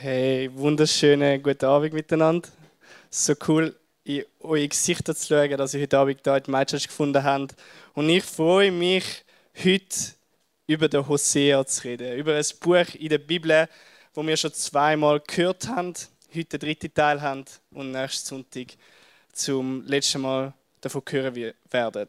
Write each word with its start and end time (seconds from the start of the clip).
Hey, 0.00 0.48
wunderschönen 0.54 1.42
guten 1.42 1.64
Abend 1.64 1.92
miteinander. 1.92 2.48
So 3.10 3.34
cool, 3.48 3.74
in 4.04 4.24
eure 4.38 4.68
Gesichter 4.68 5.12
zu 5.12 5.26
schauen, 5.26 5.56
dass 5.56 5.74
ihr 5.74 5.80
heute 5.80 5.98
Abend 5.98 6.20
hier 6.22 6.34
die 6.38 6.44
Gemeinschaft 6.44 6.86
gefunden 6.86 7.24
habt. 7.24 7.56
Und 7.94 8.08
ich 8.08 8.22
freue 8.22 8.70
mich, 8.70 9.24
heute 9.56 10.14
über 10.68 10.88
den 10.88 11.08
Hosea 11.08 11.66
zu 11.66 11.82
reden. 11.82 12.16
Über 12.16 12.36
ein 12.36 12.44
Buch 12.60 12.94
in 12.94 13.08
der 13.08 13.18
Bibel, 13.18 13.68
wo 14.14 14.24
wir 14.24 14.36
schon 14.36 14.52
zweimal 14.52 15.18
gehört 15.18 15.66
haben, 15.66 15.94
heute 16.32 16.58
den 16.58 16.60
dritten 16.60 16.94
Teil 16.94 17.20
haben 17.20 17.44
und 17.72 17.90
nächsten 17.90 18.24
Sonntag 18.24 18.68
zum 19.32 19.84
letzten 19.84 20.20
Mal 20.20 20.54
davon 20.80 21.02
hören 21.10 21.54
werden. 21.72 22.08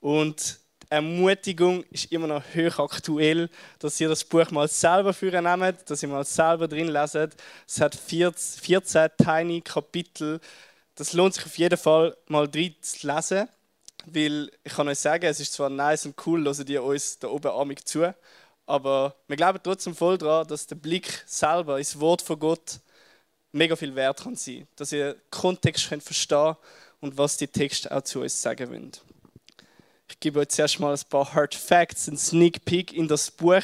Und 0.00 0.58
Ermutigung 0.90 1.84
ist 1.90 2.12
immer 2.12 2.26
noch 2.26 2.42
hoch 2.54 2.78
aktuell, 2.78 3.48
dass 3.78 4.00
ihr 4.00 4.08
das 4.08 4.24
Buch 4.24 4.50
mal 4.50 4.68
selber 4.68 5.12
führen 5.12 5.44
nehmt, 5.44 5.88
dass 5.88 6.02
ihr 6.02 6.08
mal 6.08 6.24
selber 6.24 6.68
drin 6.68 6.88
leset. 6.88 7.34
Es 7.66 7.80
hat 7.80 7.94
14 7.94 9.10
tiny 9.16 9.60
Kapitel. 9.60 10.40
Das 10.94 11.12
lohnt 11.12 11.34
sich 11.34 11.46
auf 11.46 11.58
jeden 11.58 11.78
Fall 11.78 12.16
mal 12.28 12.48
drin 12.48 12.74
zu 12.80 13.06
lesen, 13.06 13.48
weil 14.06 14.50
ich 14.62 14.72
kann 14.72 14.88
euch 14.88 14.98
sagen, 14.98 15.24
es 15.24 15.40
ist 15.40 15.52
zwar 15.52 15.70
nice 15.70 16.06
und 16.06 16.14
cool, 16.26 16.44
dass 16.44 16.60
ihr 16.60 16.82
uns 16.82 17.18
da 17.18 17.28
oben 17.28 17.50
amig 17.50 17.86
zu, 17.86 18.14
aber 18.66 19.14
wir 19.26 19.36
glauben 19.36 19.60
trotzdem 19.62 19.94
voll 19.94 20.18
daran, 20.18 20.46
dass 20.46 20.66
der 20.66 20.76
Blick 20.76 21.24
selber 21.26 21.78
ins 21.78 21.98
Wort 22.00 22.22
von 22.22 22.38
Gott 22.38 22.80
mega 23.52 23.76
viel 23.76 23.94
wert 23.94 24.22
kann 24.22 24.36
sein, 24.36 24.66
dass 24.76 24.92
ihr 24.92 25.16
Kontext 25.30 25.88
könnt 25.88 26.02
verstehen 26.02 26.56
und 27.00 27.16
was 27.18 27.36
die 27.36 27.48
Texte 27.48 27.94
auch 27.94 28.02
zu 28.02 28.20
uns 28.20 28.40
sagen 28.40 28.70
wollen. 28.70 28.92
Ich 30.08 30.20
gebe 30.20 30.40
euch 30.40 30.48
zuerst 30.48 30.80
mal 30.80 30.92
ein 30.92 31.00
paar 31.08 31.34
Hard 31.34 31.54
Facts, 31.54 32.08
ein 32.08 32.16
Sneak 32.16 32.64
Peek 32.64 32.92
in 32.92 33.08
das 33.08 33.30
Buch. 33.30 33.62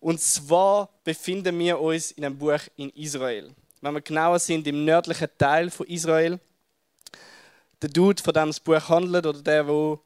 Und 0.00 0.20
zwar 0.20 0.88
befinden 1.04 1.58
wir 1.58 1.78
uns 1.80 2.12
in 2.12 2.24
einem 2.24 2.38
Buch 2.38 2.60
in 2.76 2.90
Israel. 2.90 3.54
Wenn 3.80 3.94
wir 3.94 4.00
genauer 4.00 4.38
sind, 4.38 4.66
im 4.66 4.84
nördlichen 4.84 5.28
Teil 5.36 5.70
von 5.70 5.86
Israel. 5.86 6.40
Der 7.82 7.90
Dude, 7.90 8.22
von 8.22 8.32
dem 8.32 8.46
das 8.46 8.60
Buch 8.60 8.88
handelt, 8.88 9.26
oder 9.26 9.42
der, 9.42 9.68
wo 9.68 10.00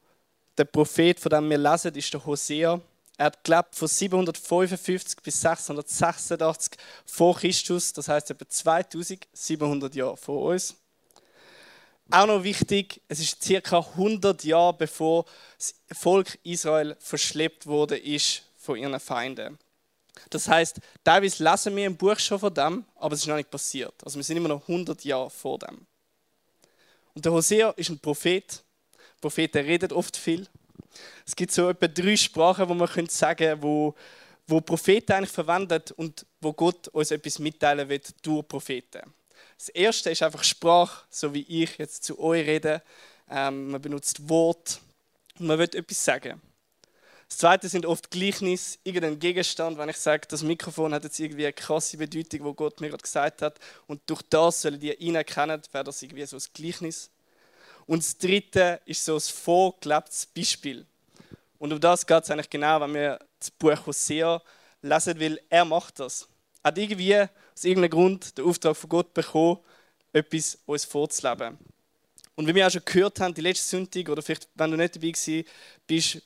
der 0.58 0.64
Prophet, 0.64 1.18
von 1.18 1.30
dem 1.30 1.48
wir 1.48 1.58
lesen, 1.58 1.94
ist 1.94 2.12
der 2.12 2.24
Hosea. 2.24 2.80
Er 3.16 3.26
hat 3.26 3.44
gelebt 3.44 3.74
von 3.74 3.88
755 3.88 5.20
bis 5.22 5.40
686 5.40 6.78
vor 7.06 7.36
Christus, 7.36 7.92
das 7.92 8.08
heißt 8.08 8.30
etwa 8.30 8.48
2700 8.48 9.94
Jahre 9.94 10.16
vor 10.16 10.50
uns. 10.50 10.74
Auch 12.12 12.26
noch 12.26 12.44
wichtig, 12.44 13.00
es 13.08 13.20
ist 13.20 13.42
circa 13.42 13.78
100 13.78 14.44
Jahre 14.44 14.74
bevor 14.74 15.24
das 15.56 15.74
Volk 15.92 16.38
Israel 16.42 16.94
verschleppt 16.98 17.66
wurde 17.66 17.96
ist 17.96 18.42
von 18.58 18.76
ihren 18.76 19.00
Feinden. 19.00 19.58
Das 20.28 20.46
heißt, 20.46 20.78
teilweise 21.02 21.42
lesen 21.42 21.74
wir 21.74 21.86
im 21.86 21.96
Buch 21.96 22.18
schon 22.18 22.38
von 22.38 22.52
dem, 22.52 22.84
aber 22.96 23.14
es 23.14 23.22
ist 23.22 23.28
noch 23.28 23.36
nicht 23.36 23.50
passiert. 23.50 23.94
Also 24.04 24.18
wir 24.18 24.24
sind 24.24 24.36
immer 24.36 24.50
noch 24.50 24.60
100 24.68 25.02
Jahre 25.04 25.30
vor 25.30 25.58
dem. 25.58 25.86
Und 27.14 27.24
der 27.24 27.32
Hosea 27.32 27.70
ist 27.70 27.88
ein 27.88 27.98
Prophet. 27.98 28.62
Propheten 29.18 29.64
reden 29.64 29.92
oft 29.92 30.14
viel. 30.14 30.46
Es 31.26 31.34
gibt 31.34 31.52
so 31.52 31.70
etwa 31.70 31.88
drei 31.88 32.14
Sprachen, 32.16 32.68
wo 32.68 32.74
man 32.74 32.88
könnte 32.88 33.12
sagen, 33.12 33.62
wo 33.62 33.94
wo 34.46 34.60
Propheten 34.60 35.12
eigentlich 35.12 35.30
verwendet 35.30 35.92
und 35.92 36.26
wo 36.40 36.52
Gott 36.52 36.88
uns 36.88 37.10
etwas 37.10 37.38
mitteilen 37.38 37.88
will 37.88 38.02
durch 38.22 38.46
Propheten. 38.46 39.00
Das 39.58 39.68
erste 39.68 40.10
ist 40.10 40.22
einfach 40.22 40.44
Sprache, 40.44 41.04
so 41.10 41.34
wie 41.34 41.42
ich 41.48 41.78
jetzt 41.78 42.04
zu 42.04 42.18
euch 42.18 42.46
rede. 42.46 42.82
Ähm, 43.30 43.70
man 43.70 43.80
benutzt 43.80 44.28
Wort 44.28 44.80
und 45.38 45.46
man 45.46 45.58
will 45.58 45.70
etwas 45.74 46.04
sagen. 46.04 46.40
Das 47.32 47.38
zweite 47.38 47.66
sind 47.70 47.86
oft 47.86 48.10
Gleichnis, 48.10 48.78
irgendein 48.84 49.18
Gegenstand, 49.18 49.78
wenn 49.78 49.88
ich 49.88 49.96
sage, 49.96 50.28
das 50.28 50.42
Mikrofon 50.42 50.92
hat 50.92 51.04
jetzt 51.04 51.18
irgendwie 51.18 51.44
eine 51.46 51.54
krasse 51.54 51.96
Bedeutung, 51.96 52.44
wo 52.44 52.52
Gott 52.52 52.78
mir 52.82 52.90
gerade 52.90 53.02
gesagt 53.02 53.40
hat. 53.40 53.58
Und 53.86 54.02
durch 54.06 54.20
das 54.28 54.60
sollen 54.60 54.78
die 54.78 54.92
ihn 54.92 55.14
erkennen, 55.14 55.62
wäre 55.72 55.84
das 55.84 56.02
irgendwie 56.02 56.26
so 56.26 56.36
ein 56.36 56.42
Gleichnis. 56.52 57.08
Und 57.86 58.02
das 58.02 58.18
dritte 58.18 58.80
ist 58.84 59.02
so 59.02 59.14
ein 59.14 59.20
vorgelebtes 59.20 60.26
Beispiel. 60.26 60.84
Und 61.58 61.72
um 61.72 61.80
das 61.80 62.06
geht 62.06 62.22
es 62.22 62.30
eigentlich 62.30 62.50
genau, 62.50 62.80
wenn 62.82 62.92
wir 62.92 63.18
das 63.38 63.50
Buch 63.50 63.86
Hosea 63.86 64.42
lesen, 64.82 65.18
weil 65.18 65.40
er 65.48 65.64
macht 65.64 66.00
das. 66.00 66.28
Hat 66.62 66.76
irgendwie 66.76 67.24
aus 67.62 67.64
irgendeinem 67.64 67.90
Grund 67.90 68.36
den 68.36 68.44
Auftrag 68.44 68.76
von 68.76 68.90
Gott 68.90 69.14
bekommen, 69.14 69.58
etwas 70.12 70.58
uns 70.66 70.84
vorzuleben. 70.84 71.56
Und 72.34 72.48
wie 72.48 72.54
wir 72.56 72.66
auch 72.66 72.70
schon 72.72 72.84
gehört 72.84 73.20
haben, 73.20 73.34
die 73.34 73.40
letzte 73.40 73.68
Sonntag, 73.76 74.08
oder 74.08 74.20
vielleicht, 74.20 74.48
wenn 74.56 74.72
du 74.72 74.76
nicht 74.76 74.96
dabei 74.96 75.12
bist, 75.12 75.26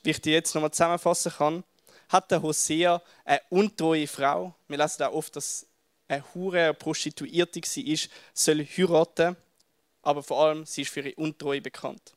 wie 0.03 0.09
ich 0.09 0.21
dir 0.21 0.33
jetzt 0.33 0.55
nochmal 0.55 0.71
zusammenfassen 0.71 1.31
kann, 1.31 1.63
hat 2.09 2.31
der 2.31 2.41
Hosea 2.41 3.03
eine 3.23 3.41
untreue 3.49 4.07
Frau, 4.07 4.55
wir 4.67 4.79
lesen 4.79 5.03
auch 5.03 5.13
oft, 5.13 5.35
dass 5.35 5.67
eine 6.07 6.23
Hure, 6.33 6.63
eine 6.63 6.73
Prostituierte 6.73 7.61
war, 7.61 8.09
soll 8.33 8.65
heiraten, 8.65 9.35
aber 10.01 10.23
vor 10.23 10.43
allem, 10.43 10.65
sie 10.65 10.81
ist 10.81 10.91
für 10.91 11.01
ihre 11.01 11.15
Untreue 11.17 11.61
bekannt. 11.61 12.13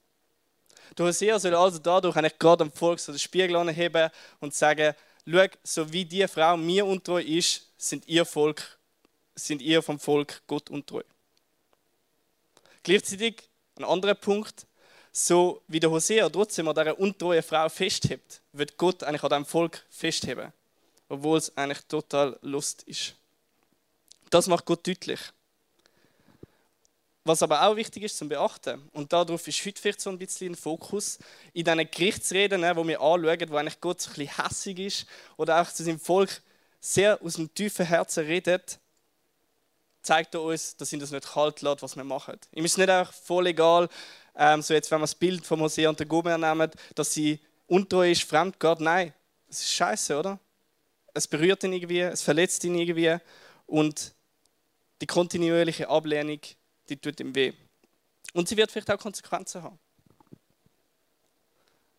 Der 0.97 1.06
Hosea 1.06 1.38
soll 1.38 1.54
also 1.54 1.78
dadurch 1.78 2.16
eigentlich 2.16 2.38
gerade 2.38 2.64
am 2.64 2.72
Volk 2.72 3.00
so 3.00 3.12
den 3.12 3.19
Spiegel 3.19 3.56
anheben 3.56 4.09
und 4.38 4.54
sagen, 4.54 4.94
schau, 5.26 5.47
so 5.62 5.92
wie 5.92 6.06
die 6.06 6.26
Frau 6.26 6.56
mir 6.56 6.86
untreu 6.86 7.20
ist, 7.20 7.66
sind 7.76 8.09
ihr 8.09 8.25
Volk, 8.25 8.78
sind 9.47 9.62
ihr 9.62 9.83
vom 9.83 9.99
Volk 9.99 10.43
Gott 10.47 10.71
untreu. 10.71 11.03
Gleichzeitig 12.83 13.49
ein 13.77 13.84
anderer 13.84 14.15
Punkt, 14.15 14.67
so 15.12 15.62
wie 15.69 15.81
der 15.81 15.91
Hosea 15.91 16.28
trotzdem 16.28 16.69
an 16.69 16.75
dieser 16.75 16.99
untreuen 16.99 17.43
Frau 17.43 17.69
festhebt, 17.69 18.43
wird 18.53 18.77
Gott 18.77 19.03
eigentlich 19.03 19.23
an 19.23 19.31
diesem 19.31 19.47
Volk 19.47 19.84
festheben, 19.91 20.53
obwohl 21.09 21.39
es 21.39 21.56
eigentlich 21.56 21.81
total 21.87 22.39
Lust 22.43 22.83
ist. 22.84 23.15
Das 24.31 24.47
macht 24.47 24.65
Gott 24.65 24.87
deutlich. 24.87 25.21
Was 27.25 27.43
aber 27.43 27.62
auch 27.62 27.77
wichtig 27.77 28.05
ist 28.05 28.17
zum 28.17 28.28
Beachten, 28.28 28.89
und 28.93 29.12
darauf 29.12 29.47
ist 29.47 29.65
heute 29.67 29.81
vielleicht 29.81 30.01
so 30.01 30.09
ein 30.09 30.19
bisschen 30.19 30.53
ein 30.53 30.57
Fokus, 30.57 31.19
in 31.53 31.65
diesen 31.65 31.91
Gerichtsreden, 31.91 32.62
wo 32.77 32.87
wir 32.87 33.01
anschauen, 33.01 33.51
wo 33.51 33.57
eigentlich 33.57 33.81
Gott 33.81 34.07
ein 34.07 34.15
bisschen 34.15 34.45
hässig 34.45 34.78
ist 34.78 35.07
oder 35.37 35.61
auch 35.61 35.71
zu 35.71 35.84
seinem 35.84 36.01
Volk 36.01 36.43
sehr 36.81 37.21
aus 37.22 37.34
dem 37.34 37.53
tiefen 37.53 37.84
Herzen 37.84 38.25
redet, 38.25 38.78
zeigt 40.03 40.34
er 40.34 40.43
uns, 40.43 40.77
dass 40.77 40.93
ihn 40.93 41.00
das 41.00 41.11
nicht 41.11 41.28
kalt 41.28 41.62
lässt, 41.62 41.83
was 41.83 41.97
wir 41.97 42.05
machen. 42.05 42.38
Ihm 42.53 42.65
ist 42.65 42.78
nicht 42.78 42.88
einfach 42.88 43.12
voll 43.12 43.47
egal, 43.49 43.88
ähm, 44.37 44.62
so 44.62 44.75
jetzt, 44.75 44.91
wenn 44.91 44.99
wir 44.99 45.05
das 45.05 45.15
Bild 45.15 45.44
von 45.44 45.61
Hosea 45.61 45.88
und 45.88 45.99
der 45.99 46.06
Gomer 46.06 46.38
nehmen, 46.38 46.71
dass 46.94 47.12
sie 47.12 47.41
untreu 47.66 48.10
ist, 48.10 48.22
fremd 48.22 48.59
geht. 48.59 48.81
Nein, 48.81 49.12
es 49.49 49.60
ist 49.60 49.72
scheiße, 49.72 50.19
oder? 50.19 50.39
Es 51.12 51.27
berührt 51.27 51.62
ihn 51.65 51.72
irgendwie, 51.72 52.00
es 52.00 52.22
verletzt 52.22 52.62
ihn 52.65 52.75
irgendwie 52.75 53.16
und 53.66 54.15
die 55.00 55.06
kontinuierliche 55.06 55.89
Ablehnung, 55.89 56.41
die 56.89 56.97
tut 56.97 57.19
ihm 57.21 57.34
weh. 57.34 57.53
Und 58.33 58.49
sie 58.49 58.56
wird 58.56 58.71
vielleicht 58.71 58.91
auch 58.91 58.99
Konsequenzen 58.99 59.62
haben. 59.62 59.78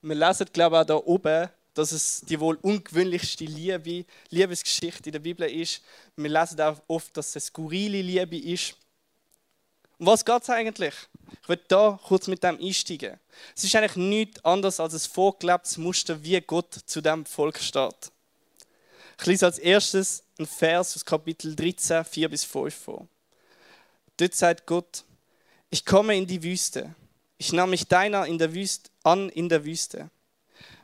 Wir 0.01 0.15
lesen, 0.15 0.47
glaube 0.51 0.77
ich, 0.77 0.81
auch 0.81 0.85
da 0.85 0.95
oben 0.95 1.49
dass 1.73 1.91
es 1.91 2.21
die 2.21 2.39
wohl 2.39 2.57
ungewöhnlichste 2.61 3.45
Liebe, 3.45 4.05
Liebesgeschichte 4.29 5.09
in 5.09 5.13
der 5.13 5.19
Bibel 5.19 5.49
ist. 5.49 5.81
Wir 6.15 6.29
lesen 6.29 6.59
auch 6.61 6.81
oft, 6.87 7.15
dass 7.15 7.29
es 7.29 7.35
eine 7.35 7.41
skurrile 7.41 8.01
Liebe 8.01 8.37
ist. 8.37 8.75
Um 9.97 10.07
was 10.07 10.25
geht 10.25 10.41
es 10.41 10.49
eigentlich? 10.49 10.95
Ich 11.43 11.49
will 11.49 11.59
da 11.67 11.99
kurz 12.03 12.27
mit 12.27 12.43
dem 12.43 12.59
einsteigen. 12.59 13.19
Es 13.55 13.63
ist 13.63 13.75
eigentlich 13.75 13.95
nichts 13.95 14.43
anderes 14.43 14.79
als 14.79 14.93
ein 14.93 15.11
vorgelebtes 15.11 15.77
Muster, 15.77 16.23
wie 16.23 16.41
Gott 16.41 16.73
zu 16.85 17.01
dem 17.01 17.25
Volk 17.25 17.59
steht. 17.59 18.11
Ich 19.19 19.25
lese 19.27 19.45
als 19.45 19.59
erstes 19.59 20.23
einen 20.39 20.47
Vers 20.47 20.95
aus 20.95 21.05
Kapitel 21.05 21.55
13, 21.55 22.03
4 22.03 22.29
bis 22.29 22.43
5 22.43 22.73
vor. 22.73 23.07
Dort 24.17 24.33
sagt 24.33 24.65
Gott, 24.65 25.03
ich 25.69 25.85
komme 25.85 26.17
in 26.17 26.25
die 26.25 26.41
Wüste. 26.41 26.95
Ich 27.37 27.53
nahm 27.53 27.69
mich 27.69 27.87
deiner 27.87 28.25
in 28.25 28.39
der 28.39 28.53
Wüste, 28.53 28.89
an 29.03 29.29
in 29.29 29.47
der 29.47 29.63
Wüste. 29.63 30.09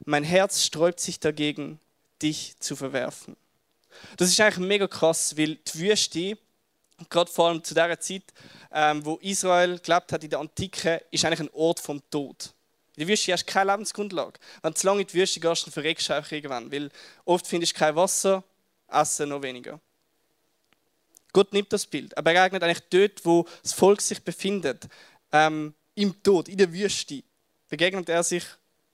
Mein 0.06 0.24
Herz 0.24 0.64
sträubt 0.64 1.00
sich 1.00 1.20
dagegen, 1.20 1.80
dich 2.22 2.56
zu 2.60 2.76
verwerfen. 2.76 3.36
Das 4.18 4.30
ist 4.30 4.40
eigentlich 4.40 4.68
mega 4.68 4.88
krass, 4.88 5.38
weil 5.38 5.56
die 5.56 5.80
Wüste, 5.80 6.38
gerade 7.10 7.32
vor 7.32 7.50
allem 7.50 7.64
zu 7.64 7.74
der 7.74 8.00
Zeit, 8.00 8.24
ähm, 8.72 9.06
wo 9.06 9.16
Israel 9.16 9.80
gelebt 9.80 10.12
hat 10.12 10.24
in 10.24 10.30
der 10.30 10.40
Antike, 10.40 11.04
ist 11.12 11.26
eigentlich 11.26 11.42
ein 11.42 11.50
Ort 11.54 11.80
vom 11.80 12.02
Tod. 12.10 12.54
In 12.96 13.02
der 13.02 13.08
Wüste 13.10 13.32
hast 13.34 13.48
du 13.48 13.52
keine 13.52 13.72
Lebensgrundlage. 13.72 14.40
Wenn 14.62 14.74
du 14.74 14.80
zu 14.80 14.88
lange 14.88 15.02
in 15.02 15.08
die 15.08 15.14
Wüste 15.14 15.40
gehst, 15.40 15.66
dann 15.66 15.74
verreckst 15.74 16.10
du 16.10 16.14
einfach 16.14 16.32
irgendwann, 16.32 16.72
weil 16.72 16.90
oft 17.26 17.46
findest 17.48 17.76
du 17.76 17.80
kein 17.80 17.96
Wasser, 17.96 18.44
Essen 18.88 19.30
noch 19.30 19.42
weniger. 19.42 19.80
Gott 21.34 21.54
nimmt 21.54 21.72
das 21.72 21.86
Bild. 21.86 22.14
Er 22.14 22.24
begegnet 22.24 22.64
eigentlich 22.64 22.84
dort, 22.90 23.26
wo 23.26 23.46
das 23.62 23.74
Volk 23.74 24.02
sich 24.02 24.24
befindet, 24.24 24.88
ähm, 25.32 25.74
im 25.94 26.24
Tod, 26.24 26.48
in 26.48 26.58
der 26.58 26.72
Wüste, 26.72 27.22
begegnet 27.70 28.10
er 28.10 28.24
sich 28.24 28.44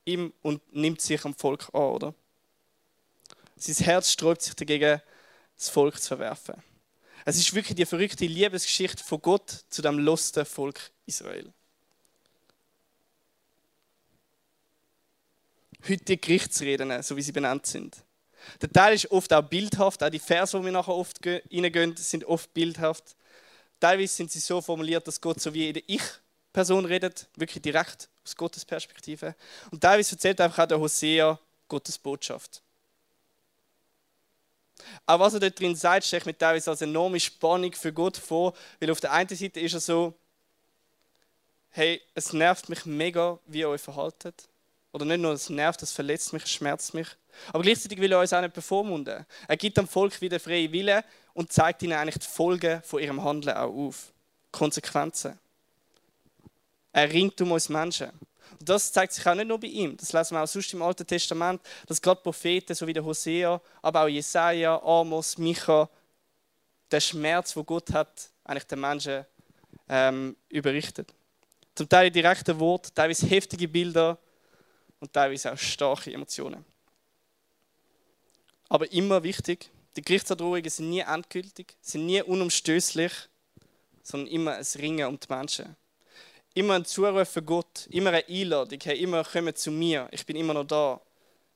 ihm 0.05 0.33
und 0.41 0.61
nimmt 0.73 1.01
sich 1.01 1.23
am 1.25 1.33
Volk 1.33 1.69
an, 1.73 1.81
oder? 1.81 2.15
Sein 3.55 3.85
Herz 3.85 4.11
sträubt 4.11 4.41
sich 4.41 4.55
dagegen, 4.55 5.01
das 5.55 5.69
Volk 5.69 6.01
zu 6.01 6.09
verwerfen. 6.09 6.61
Es 7.25 7.37
ist 7.37 7.53
wirklich 7.53 7.75
die 7.75 7.85
verrückte 7.85 8.25
Liebesgeschichte 8.25 9.03
von 9.03 9.21
Gott 9.21 9.63
zu 9.69 9.81
dem 9.81 9.99
losten 9.99 10.45
Volk 10.45 10.91
Israel. 11.05 11.53
Heute 15.87 16.03
die 16.05 16.19
Gerichtsreden, 16.19 17.01
so 17.01 17.15
wie 17.15 17.21
sie 17.21 17.31
benannt 17.31 17.65
sind. 17.65 18.03
Der 18.61 18.69
Teil 18.69 18.95
ist 18.95 19.11
oft 19.11 19.31
auch 19.33 19.41
bildhaft, 19.41 20.03
auch 20.03 20.09
die 20.09 20.19
Verse, 20.19 20.57
die 20.57 20.65
wir 20.65 20.71
nachher 20.71 20.93
oft 20.93 21.19
reingehen, 21.25 21.95
sind 21.95 22.25
oft 22.25 22.53
bildhaft. 22.53 23.15
Teilweise 23.79 24.15
sind 24.15 24.31
sie 24.31 24.39
so 24.39 24.61
formuliert, 24.61 25.07
dass 25.07 25.19
Gott 25.19 25.41
so 25.41 25.53
wie 25.53 25.73
der 25.73 25.83
Ich-Person 25.87 26.85
redet, 26.85 27.27
wirklich 27.35 27.61
direkt 27.61 28.09
aus 28.23 28.35
Gottes 28.35 28.65
Perspektive. 28.65 29.35
Und 29.71 29.81
teilweise 29.81 30.15
erzählt 30.15 30.39
einfach 30.39 30.63
auch 30.63 30.67
der 30.67 30.79
Hosea 30.79 31.39
Gottes 31.67 31.97
Botschaft. 31.97 32.61
Auch 35.05 35.19
was 35.19 35.33
er 35.33 35.39
dort 35.39 35.59
drin 35.59 35.75
sagt, 35.75 36.05
stelle 36.05 36.21
ich 36.21 36.25
mir 36.25 36.37
teilweise 36.37 36.71
als 36.71 36.81
enorme 36.81 37.19
Spannung 37.19 37.71
für 37.73 37.93
Gott 37.93 38.17
vor, 38.17 38.53
weil 38.79 38.91
auf 38.91 38.99
der 38.99 39.11
einen 39.11 39.29
Seite 39.29 39.59
ist 39.59 39.73
er 39.73 39.79
so, 39.79 40.13
hey, 41.69 42.01
es 42.13 42.33
nervt 42.33 42.69
mich 42.69 42.85
mega, 42.85 43.39
wie 43.47 43.59
ihr 43.59 43.69
euch 43.69 43.81
verhaltet. 43.81 44.47
Oder 44.91 45.05
nicht 45.05 45.19
nur, 45.19 45.33
es 45.33 45.49
nervt, 45.49 45.81
es 45.81 45.91
verletzt 45.91 46.33
mich, 46.33 46.43
es 46.43 46.51
schmerzt 46.51 46.93
mich. 46.93 47.07
Aber 47.51 47.63
gleichzeitig 47.63 47.99
will 47.99 48.11
er 48.11 48.19
uns 48.19 48.31
auch 48.31 48.41
nicht 48.41 48.53
bevormunden. 48.53 49.25
Er 49.47 49.57
gibt 49.57 49.77
dem 49.77 49.87
Volk 49.87 50.21
wieder 50.21 50.39
freie 50.39 50.71
Wille 50.71 51.03
und 51.33 51.51
zeigt 51.51 51.81
ihnen 51.81 51.93
eigentlich 51.93 52.19
die 52.19 52.27
Folgen 52.27 52.81
von 52.83 53.01
ihrem 53.01 53.23
Handeln 53.23 53.57
auch 53.57 53.73
auf. 53.73 54.13
Konsequenzen. 54.51 55.39
Er 56.93 57.11
ringt 57.11 57.41
um 57.41 57.51
uns 57.51 57.67
Menschen. 57.69 58.09
Und 58.59 58.69
das 58.69 58.91
zeigt 58.91 59.13
sich 59.13 59.25
auch 59.25 59.35
nicht 59.35 59.47
nur 59.47 59.59
bei 59.59 59.67
ihm. 59.67 59.97
Das 59.97 60.13
lesen 60.13 60.35
wir 60.35 60.43
auch 60.43 60.47
sonst 60.47 60.73
im 60.73 60.81
Alten 60.81 61.05
Testament, 61.05 61.61
dass 61.87 62.01
gerade 62.01 62.21
Propheten, 62.21 62.75
so 62.75 62.87
wie 62.87 62.93
der 62.93 63.03
Hosea, 63.03 63.59
aber 63.81 64.03
auch 64.03 64.07
Jesaja, 64.07 64.81
Amos, 64.81 65.37
Micha, 65.37 65.89
der 66.89 66.99
Schmerz, 66.99 67.55
wo 67.55 67.63
Gott 67.63 67.91
hat, 67.91 68.29
eigentlich 68.43 68.65
den 68.65 68.79
Menschen 68.79 69.25
ähm, 69.89 70.35
überrichtet. 70.49 71.13
Zum 71.75 71.89
Teil 71.89 72.11
direkte 72.11 72.57
Worte, 72.59 72.93
teilweise 72.93 73.25
heftige 73.25 73.67
Bilder 73.67 74.17
und 74.99 75.11
teilweise 75.11 75.51
auch 75.51 75.57
starke 75.57 76.13
Emotionen. 76.13 76.63
Aber 78.69 78.91
immer 78.91 79.23
wichtig, 79.23 79.69
die 79.95 80.01
Gerichtsandrohungen 80.01 80.69
sind 80.69 80.89
nie 80.89 81.01
endgültig, 81.01 81.75
sind 81.81 82.05
nie 82.05 82.21
unumstößlich, 82.21 83.11
sondern 84.03 84.27
immer 84.27 84.55
ein 84.55 84.65
Ringen 84.75 85.07
um 85.07 85.19
die 85.19 85.27
Menschen. 85.27 85.75
Immer 86.53 86.75
ein 86.75 86.85
Zuruf 86.85 87.29
für 87.29 87.41
Gott, 87.41 87.87
immer 87.89 88.11
eine 88.11 88.25
Einladung, 88.27 88.79
hey, 88.83 88.99
immer 88.99 89.23
kommen 89.23 89.55
zu 89.55 89.71
mir, 89.71 90.07
ich 90.11 90.25
bin 90.25 90.35
immer 90.35 90.53
noch 90.53 90.65
da. 90.65 91.01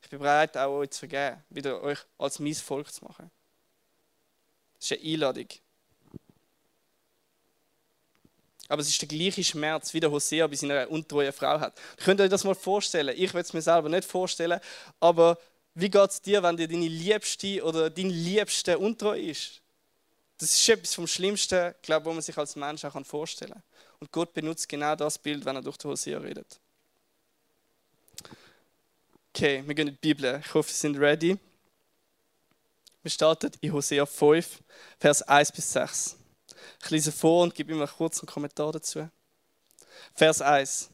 Ich 0.01 0.09
bin 0.09 0.19
bereit, 0.19 0.57
auch 0.57 0.77
euch 0.77 0.91
zu 0.91 0.99
vergeben, 0.99 1.43
wieder 1.49 1.81
euch 1.81 1.99
als 2.17 2.39
mein 2.39 2.53
Volk 2.55 2.91
zu 2.91 3.03
machen. 3.03 3.29
Das 4.79 4.91
ist 4.91 4.99
eine 4.99 5.13
Einladung. 5.13 5.47
Aber 8.69 8.81
es 8.81 8.89
ist 8.89 9.01
der 9.01 9.07
gleiche 9.07 9.43
Schmerz, 9.43 9.93
wie 9.93 9.99
der 9.99 10.11
Hosea 10.11 10.45
bei 10.47 10.55
seiner 10.55 10.89
untreuen 10.89 11.31
Frau 11.31 11.59
hat. 11.59 11.79
Könnt 11.97 12.19
ihr 12.19 12.25
euch 12.25 12.29
das 12.29 12.43
mal 12.43 12.55
vorstellen? 12.55 13.15
Ich 13.17 13.33
will 13.33 13.41
es 13.41 13.53
mir 13.53 13.61
selber 13.61 13.89
nicht 13.89 14.05
vorstellen, 14.05 14.59
aber 14.99 15.37
wie 15.73 15.89
geht 15.89 16.09
es 16.09 16.21
dir, 16.21 16.41
wenn 16.43 16.57
dir 16.57 16.67
deine 16.67 16.87
Liebste 16.87 17.63
oder 17.63 17.89
dein 17.89 18.09
Liebste 18.09 18.77
untreu 18.77 19.17
ist? 19.17 19.61
Das 20.37 20.51
ist 20.51 20.69
etwas 20.69 20.95
vom 20.95 21.07
Schlimmsten, 21.07 21.73
glaube 21.81 22.03
ich, 22.03 22.07
was 22.07 22.13
man 22.13 22.21
sich 22.21 22.37
als 22.37 22.55
Mensch 22.55 22.83
auch 22.83 23.05
vorstellen 23.05 23.53
kann. 23.53 23.63
Und 23.99 24.11
Gott 24.11 24.33
benutzt 24.33 24.69
genau 24.69 24.95
das 24.95 25.17
Bild, 25.17 25.43
wenn 25.45 25.55
er 25.55 25.61
durch 25.61 25.77
die 25.77 25.87
Hosea 25.87 26.19
redet. 26.19 26.59
Okay, 29.33 29.63
wir 29.65 29.75
gehen 29.75 29.87
in 29.87 29.93
die 29.93 29.99
Bibel. 29.99 30.41
Ich 30.43 30.53
hoffe, 30.53 30.71
Sie 30.71 30.79
sind 30.79 30.97
ready. 30.97 31.37
Wir 33.01 33.11
starten 33.11 33.51
in 33.61 33.71
Hosea 33.71 34.05
5, 34.05 34.61
Vers 34.99 35.21
1 35.21 35.51
bis 35.51 35.71
6. 35.73 36.17
Ich 36.83 36.89
lese 36.89 37.11
vor 37.11 37.43
und 37.43 37.55
gebe 37.55 37.71
immer 37.71 37.89
einen 37.99 38.27
Kommentar 38.27 38.71
dazu. 38.71 39.09
Vers 40.13 40.41
1. 40.41 40.89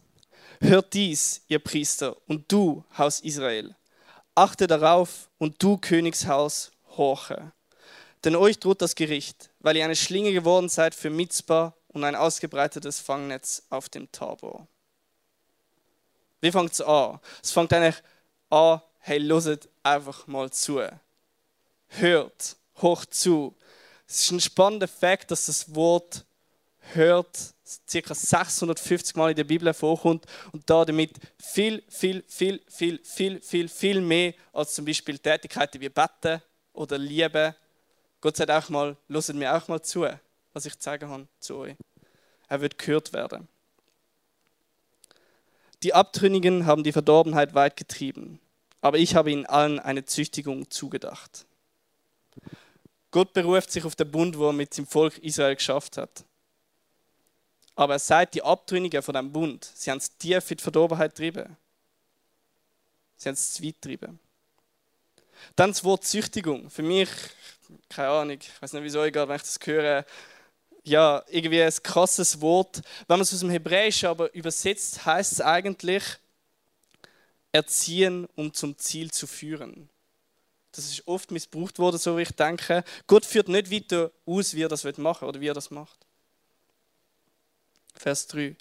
Hört 0.60 0.94
dies, 0.94 1.42
ihr 1.48 1.60
Priester, 1.60 2.16
und 2.28 2.50
du, 2.52 2.84
Haus 2.98 3.20
Israel. 3.22 3.76
Achte 4.36 4.68
darauf, 4.68 5.30
und 5.38 5.62
du, 5.62 5.78
Königshaus, 5.78 6.72
horche. 6.96 7.52
Denn 8.24 8.36
euch 8.36 8.60
droht 8.60 8.82
das 8.82 8.96
Gericht, 8.96 9.50
weil 9.60 9.76
ihr 9.76 9.84
eine 9.84 9.96
Schlinge 9.96 10.32
geworden 10.32 10.70
seid 10.70 10.96
für 10.96 11.10
Mitzbah 11.10 11.76
und 11.94 12.04
ein 12.04 12.16
ausgebreitetes 12.16 13.00
Fangnetz 13.00 13.64
auf 13.70 13.90
dem 13.90 14.12
Tabor. 14.12 14.68
Wie 16.42 16.52
fängt 16.52 16.74
es 16.74 16.82
an? 16.82 17.20
Es 17.42 17.52
fängt 17.52 17.72
eigentlich 17.72 18.04
an, 18.50 18.82
hey, 19.00 19.18
loset 19.18 19.70
einfach 19.82 20.28
mal 20.28 20.52
zu. 20.52 20.82
Hört, 21.88 22.58
hoch 22.82 23.06
zu. 23.06 23.56
Es 24.08 24.24
ist 24.24 24.32
ein 24.32 24.42
spannender 24.42 24.88
Fakt, 24.88 25.32
dass 25.32 25.46
das 25.46 25.74
Wort 25.74 26.26
hört 26.94 27.54
ca. 27.90 28.14
650 28.14 29.16
Mal 29.16 29.32
in 29.32 29.36
der 29.36 29.44
Bibel 29.46 29.74
vorkommt 29.74 30.26
und 30.52 30.70
da 30.70 30.84
damit 30.84 31.18
viel, 31.40 31.84
viel, 31.88 32.24
viel, 32.28 32.62
viel, 32.68 33.00
viel, 33.04 33.42
viel, 33.42 33.70
viel 33.70 34.02
mehr 34.02 34.34
als 34.52 34.74
zum 34.74 34.86
Beispiel 34.86 35.18
Tätigkeiten 35.18 35.80
wie 35.80 35.90
Betten 35.90 36.42
oder 36.74 36.98
Liebe. 36.98 37.56
Gott 38.20 38.38
sagt 38.38 38.52
auch 38.52 38.70
mal, 38.70 38.98
loset 39.08 39.36
mir 39.36 39.56
auch 39.56 39.68
mal 39.68 39.82
zu, 39.82 40.06
was 40.54 40.66
ich 40.66 40.78
zu 40.78 40.84
sagen 40.84 41.10
habe 41.10 41.28
zu 41.40 41.58
euch. 41.58 41.76
Er 42.48 42.62
wird 42.62 42.78
gehört 42.78 43.14
werden. 43.14 43.48
Die 45.82 45.94
Abtrünnigen 45.94 46.66
haben 46.66 46.84
die 46.84 46.94
Verdorbenheit 46.94 47.54
weit 47.56 47.76
getrieben, 47.76 48.40
aber 48.80 48.98
ich 48.98 49.16
habe 49.16 49.32
ihnen 49.32 49.46
allen 49.46 49.80
eine 49.80 50.06
Züchtigung 50.06 50.70
zugedacht. 50.70 51.46
Gott 53.12 53.34
beruft 53.34 53.72
sich 53.72 53.84
auf 53.84 53.96
den 53.96 54.10
Bund, 54.10 54.38
wo 54.38 54.48
er 54.48 54.54
mit 54.54 54.76
dem 54.78 54.88
Volk 54.88 55.18
Israel 55.20 55.56
geschafft 55.56 55.98
hat. 55.98 56.24
Aber 57.76 57.94
er 57.94 58.00
sagt, 58.00 58.36
die 58.36 58.44
Abtrünnigen 58.44 59.02
von 59.02 59.14
dem 59.14 59.32
Bund, 59.32 59.70
sie 59.76 59.92
haben 59.92 59.98
es 59.98 60.16
tief 60.18 60.50
in 60.50 60.58
die 60.58 60.64
Verdorbenheit 60.64 61.12
getrieben. 61.12 61.58
Sie 63.18 63.30
haben 63.30 63.34
es 63.34 63.54
zu 63.54 63.64
weit 63.64 63.76
getrieben. 63.82 64.20
Dann 65.56 65.72
das 65.72 65.84
Wort 65.84 66.06
Züchtigung. 66.06 66.70
Für 66.70 66.84
mich, 66.84 67.10
keine 67.90 68.10
Ahnung, 68.10 68.38
ich 68.40 68.62
weiß 68.62 68.74
nicht, 68.74 68.84
wieso 68.84 69.02
gerade, 69.02 69.28
wenn 69.28 69.36
ich 69.36 69.42
das 69.42 69.60
höre, 69.64 70.06
ja, 70.84 71.24
irgendwie 71.30 71.62
ein 71.62 71.74
krasses 71.84 72.42
Wort. 72.42 72.82
Wenn 73.08 73.18
man 73.18 73.22
es 73.22 73.34
aus 73.34 73.40
dem 73.40 73.50
Hebräischen 73.50 74.10
aber 74.10 74.34
übersetzt, 74.34 75.06
heißt 75.06 75.32
es 75.34 75.42
eigentlich 75.42 76.04
erziehen, 77.52 78.28
um 78.36 78.54
zum 78.54 78.78
Ziel 78.78 79.12
zu 79.12 79.28
führen. 79.28 79.90
Das 80.72 80.86
ist 80.86 81.08
oft 81.08 81.32
missbraucht 81.32 81.78
worden, 81.78 81.98
so 81.98 82.18
wie 82.18 82.24
ich 82.24 82.32
denke. 82.32 82.84
Gott 83.06 83.26
führt 83.26 83.48
nicht 83.48 83.72
weiter 83.72 84.12
aus, 84.26 84.56
wie 84.56 84.64
er 84.64 84.70
das 84.70 84.84
machen 84.98 85.28
oder 85.28 85.40
wie 85.40 85.48
er 85.48 85.54
das 85.54 85.70
macht. 85.70 86.00
Vers 87.94 88.28
3. 88.28 88.56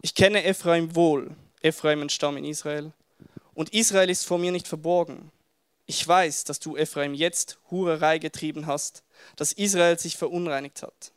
Ich 0.00 0.14
kenne 0.14 0.44
Ephraim 0.44 0.94
wohl, 0.94 1.34
Ephraim 1.60 2.02
ein 2.02 2.10
Stamm 2.10 2.36
in 2.36 2.44
Israel. 2.44 2.92
Und 3.54 3.74
Israel 3.74 4.08
ist 4.08 4.24
vor 4.24 4.38
mir 4.38 4.52
nicht 4.52 4.68
verborgen. 4.68 5.32
Ich 5.86 6.06
weiß, 6.06 6.44
dass 6.44 6.60
du 6.60 6.76
Ephraim 6.76 7.12
jetzt 7.12 7.58
Hurerei 7.70 8.18
getrieben 8.18 8.66
hast, 8.66 9.02
dass 9.34 9.52
Israel 9.52 9.98
sich 9.98 10.16
verunreinigt 10.16 10.82
hat. 10.82 11.12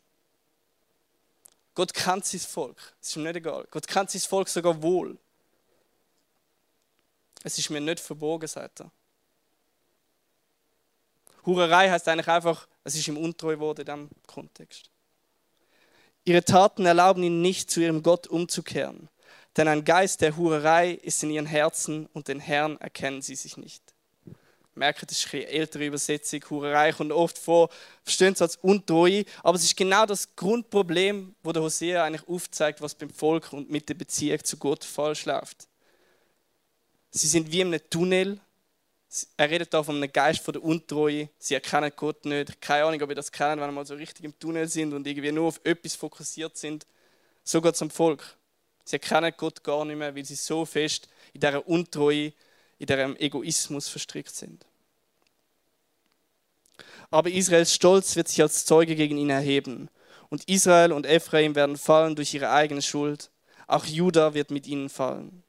Gott 1.73 1.93
kennt 1.93 2.25
sein 2.25 2.39
Volk. 2.39 2.95
Es 3.01 3.09
ist 3.09 3.15
ihm 3.15 3.23
nicht 3.23 3.35
egal. 3.37 3.65
Gott 3.71 3.87
kennt 3.87 4.11
sein 4.11 4.21
Volk 4.21 4.49
sogar 4.49 4.81
wohl. 4.81 5.17
Es 7.43 7.57
ist 7.57 7.69
mir 7.69 7.81
nicht 7.81 7.99
verborgen, 7.99 8.47
sagt 8.47 8.81
er. 8.81 8.91
Hurerei 11.45 11.89
heißt 11.89 12.07
eigentlich 12.07 12.27
einfach, 12.27 12.67
es 12.83 12.95
ist 12.95 13.07
ihm 13.07 13.17
untreu 13.17 13.53
geworden 13.53 13.81
in 13.81 13.85
diesem 13.85 14.09
Kontext. 14.27 14.89
Ihre 16.23 16.43
Taten 16.43 16.85
erlauben 16.85 17.23
ihnen 17.23 17.41
nicht, 17.41 17.71
zu 17.71 17.81
ihrem 17.81 18.03
Gott 18.03 18.27
umzukehren, 18.27 19.09
denn 19.57 19.67
ein 19.67 19.83
Geist 19.83 20.21
der 20.21 20.37
Hurerei 20.37 20.91
ist 20.91 21.23
in 21.23 21.31
ihren 21.31 21.47
Herzen 21.47 22.05
und 22.13 22.27
den 22.27 22.39
Herrn 22.39 22.77
erkennen 22.77 23.23
sie 23.23 23.35
sich 23.35 23.57
nicht. 23.57 23.90
Merke, 24.73 25.05
das 25.05 25.17
ist 25.17 25.33
eine 25.33 25.47
ältere 25.47 25.85
Übersetzung. 25.85 26.41
Hurerei 26.49 26.93
kommt 26.93 27.11
oft 27.11 27.37
vor, 27.37 27.69
verstehen 28.03 28.33
es 28.33 28.41
als 28.41 28.55
Untreue, 28.57 29.25
aber 29.43 29.57
es 29.57 29.63
ist 29.63 29.75
genau 29.75 30.05
das 30.05 30.35
Grundproblem, 30.35 31.35
wo 31.43 31.51
der 31.51 31.61
Hosea 31.61 32.03
eigentlich 32.03 32.27
aufzeigt, 32.27 32.81
was 32.81 32.95
beim 32.95 33.09
Volk 33.09 33.51
und 33.51 33.69
mit 33.69 33.89
der 33.89 33.95
Beziehung 33.95 34.43
zu 34.43 34.57
Gott 34.57 34.83
falsch 34.83 35.25
läuft. 35.25 35.67
Sie 37.11 37.27
sind 37.27 37.51
wie 37.51 37.61
in 37.61 37.67
einem 37.67 37.81
Tunnel, 37.89 38.39
er 39.35 39.49
redet 39.49 39.73
da 39.73 39.83
von 39.83 39.97
einem 39.97 40.11
Geist 40.11 40.39
von 40.39 40.53
der 40.53 40.63
Untreue. 40.63 41.29
Sie 41.37 41.53
erkennen 41.53 41.91
Gott 41.95 42.23
nicht. 42.23 42.61
Keine 42.61 42.85
Ahnung, 42.85 43.01
ob 43.01 43.09
ihr 43.09 43.15
das 43.15 43.31
kennen, 43.31 43.59
wenn 43.59 43.67
wir 43.67 43.73
mal 43.73 43.85
so 43.85 43.95
richtig 43.95 44.23
im 44.23 44.37
Tunnel 44.39 44.67
sind 44.69 44.93
und 44.93 45.05
irgendwie 45.05 45.33
nur 45.33 45.47
auf 45.47 45.59
etwas 45.65 45.95
fokussiert 45.95 46.57
sind. 46.57 46.85
So 47.43 47.61
geht 47.61 47.75
es 47.75 47.81
am 47.81 47.89
Volk. 47.89 48.37
Sie 48.85 48.95
erkennen 48.95 49.33
Gott 49.35 49.63
gar 49.63 49.83
nicht 49.83 49.97
mehr, 49.97 50.15
weil 50.15 50.23
sie 50.23 50.35
so 50.35 50.65
fest 50.65 51.09
in 51.33 51.41
dieser 51.41 51.67
Untreue, 51.67 52.31
in 52.81 52.87
diesem 52.87 53.15
Egoismus 53.17 53.87
verstrickt 53.89 54.33
sind. 54.33 54.65
Aber 57.11 57.29
Israels 57.29 57.75
Stolz 57.75 58.15
wird 58.15 58.27
sich 58.27 58.41
als 58.41 58.65
Zeuge 58.65 58.95
gegen 58.95 59.17
ihn 59.17 59.29
erheben. 59.29 59.89
Und 60.29 60.45
Israel 60.49 60.91
und 60.91 61.05
Ephraim 61.05 61.53
werden 61.53 61.77
fallen 61.77 62.15
durch 62.15 62.33
ihre 62.33 62.49
eigene 62.49 62.81
Schuld. 62.81 63.29
Auch 63.67 63.85
Juda 63.85 64.33
wird 64.33 64.49
mit 64.49 64.65
ihnen 64.65 64.89
fallen. 64.89 65.43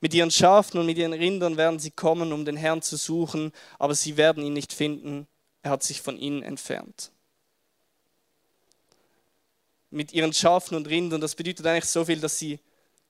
Mit 0.00 0.12
ihren 0.12 0.32
Schafen 0.32 0.80
und 0.80 0.86
mit 0.86 0.98
ihren 0.98 1.12
Rindern 1.12 1.56
werden 1.56 1.78
sie 1.78 1.92
kommen, 1.92 2.32
um 2.32 2.44
den 2.44 2.56
Herrn 2.56 2.82
zu 2.82 2.96
suchen, 2.96 3.52
aber 3.78 3.94
sie 3.94 4.16
werden 4.16 4.42
ihn 4.42 4.52
nicht 4.52 4.72
finden. 4.72 5.28
Er 5.62 5.70
hat 5.70 5.84
sich 5.84 6.00
von 6.00 6.16
ihnen 6.16 6.42
entfernt. 6.42 7.12
Mit 9.90 10.12
ihren 10.12 10.32
Schafen 10.32 10.76
und 10.76 10.88
Rindern, 10.88 11.20
das 11.20 11.36
bedeutet 11.36 11.66
eigentlich 11.66 11.84
so 11.84 12.04
viel, 12.04 12.20
dass 12.20 12.38
sie 12.38 12.58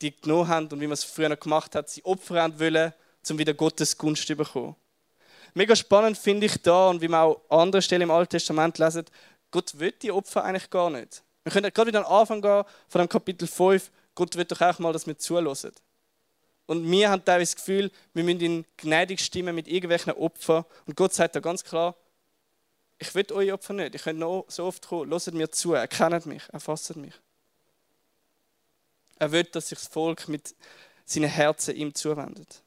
die 0.00 0.16
genommen 0.16 0.48
haben 0.48 0.66
und 0.66 0.80
wie 0.80 0.86
man 0.86 0.94
es 0.94 1.04
früher 1.04 1.28
noch 1.28 1.38
gemacht 1.38 1.74
hat, 1.74 1.88
sie 1.88 2.04
opfern 2.04 2.58
wollen, 2.58 2.92
um 3.28 3.38
wieder 3.38 3.54
Gottes 3.54 3.96
Gunst 3.96 4.26
zu 4.26 4.34
bekommen. 4.34 4.76
mega 5.54 5.76
spannend 5.76 6.16
finde 6.16 6.46
ich 6.46 6.60
da 6.62 6.88
und 6.88 7.00
wie 7.00 7.08
man 7.08 7.20
auch 7.20 7.40
an 7.48 7.60
anderen 7.60 7.82
Stellen 7.82 8.02
im 8.02 8.10
Alten 8.10 8.30
Testament 8.30 8.78
lesen, 8.78 9.04
Gott 9.50 9.78
will 9.78 9.92
die 9.92 10.12
Opfer 10.12 10.44
eigentlich 10.44 10.70
gar 10.70 10.90
nicht. 10.90 11.22
Wir 11.42 11.52
können 11.52 11.72
gerade 11.72 11.88
wieder 11.88 12.00
an 12.00 12.04
den 12.04 12.12
Anfang 12.12 12.42
gehen 12.42 12.64
von 12.88 13.00
dem 13.00 13.08
Kapitel 13.08 13.48
5. 13.48 13.90
Gott 14.14 14.36
will 14.36 14.44
doch 14.44 14.60
auch 14.60 14.78
mal, 14.78 14.92
dass 14.92 15.06
wir 15.06 15.18
zulassen. 15.18 15.72
Und 16.66 16.88
wir 16.88 17.10
haben 17.10 17.24
teilweise 17.24 17.54
das 17.54 17.56
Gefühl, 17.56 17.90
wir 18.14 18.22
müssen 18.22 18.40
ihn 18.40 18.66
gnädig 18.76 19.20
stimmen 19.20 19.54
mit 19.54 19.66
irgendwelchen 19.66 20.12
Opfern. 20.12 20.64
Und 20.86 20.96
Gott 20.96 21.12
sagt 21.12 21.34
da 21.34 21.40
ganz 21.40 21.64
klar, 21.64 21.96
ich 22.98 23.14
will 23.14 23.26
eure 23.32 23.54
Opfer 23.54 23.72
nicht. 23.72 23.94
Ich 23.94 24.02
könnte 24.02 24.20
noch 24.20 24.44
so 24.48 24.64
oft 24.64 24.86
kommen. 24.86 25.10
Hört 25.10 25.34
mir 25.34 25.50
zu, 25.50 25.72
erkennt 25.72 26.26
mich, 26.26 26.42
erfasst 26.52 26.94
mich. 26.96 27.14
Er 29.20 29.30
will, 29.30 29.44
dass 29.44 29.68
sich 29.68 29.78
das 29.78 29.86
Volk 29.86 30.28
mit 30.28 30.54
seinen 31.04 31.28
Herzen 31.28 31.76
ihm 31.76 31.94
zuwendet. 31.94 32.62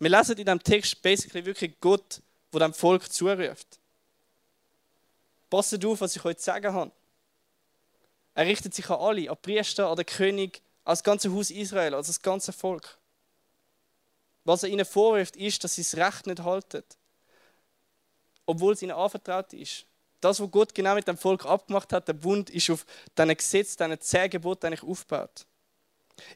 Wir 0.00 0.10
lesen 0.10 0.32
in 0.32 0.44
diesem 0.44 0.62
Text 0.62 1.00
basically 1.00 1.46
wirklich 1.46 1.80
Gott, 1.80 2.20
der 2.52 2.60
dem 2.60 2.74
Volk 2.74 3.10
zuruft. 3.10 3.78
Passt 5.48 5.84
auf, 5.84 6.00
was 6.00 6.16
ich 6.16 6.24
heute 6.24 6.42
sagen 6.42 6.74
habe. 6.74 6.90
Er 8.34 8.46
richtet 8.46 8.74
sich 8.74 8.90
an 8.90 8.98
alle, 8.98 9.30
an 9.30 9.36
Priester, 9.40 9.88
an 9.88 9.96
den 9.96 10.04
König, 10.04 10.60
an 10.84 10.92
das 10.92 11.04
ganze 11.04 11.32
Haus 11.32 11.52
Israel, 11.52 11.94
an 11.94 12.04
das 12.04 12.20
ganze 12.20 12.52
Volk. 12.52 12.98
Was 14.42 14.64
er 14.64 14.68
ihnen 14.68 14.84
vorwirft, 14.84 15.36
ist, 15.36 15.62
dass 15.62 15.76
sie 15.76 15.82
das 15.82 15.96
Recht 15.96 16.26
nicht 16.26 16.42
halten. 16.42 16.82
Obwohl 18.46 18.72
es 18.72 18.82
ihnen 18.82 18.92
anvertraut 18.92 19.52
ist. 19.52 19.86
Das, 20.20 20.40
was 20.40 20.50
Gott 20.50 20.74
genau 20.74 20.94
mit 20.94 21.06
dem 21.06 21.16
Volk 21.16 21.44
abgemacht 21.44 21.92
hat, 21.92 22.08
der 22.08 22.14
Bund, 22.14 22.50
ist 22.50 22.70
auf 22.70 22.86
diesen 23.16 23.36
Gesetz, 23.36 23.76
diesen 23.76 24.00
zehn 24.00 24.30
Geboten 24.30 24.66
eigentlich 24.66 24.82
aufgebaut. 24.82 25.46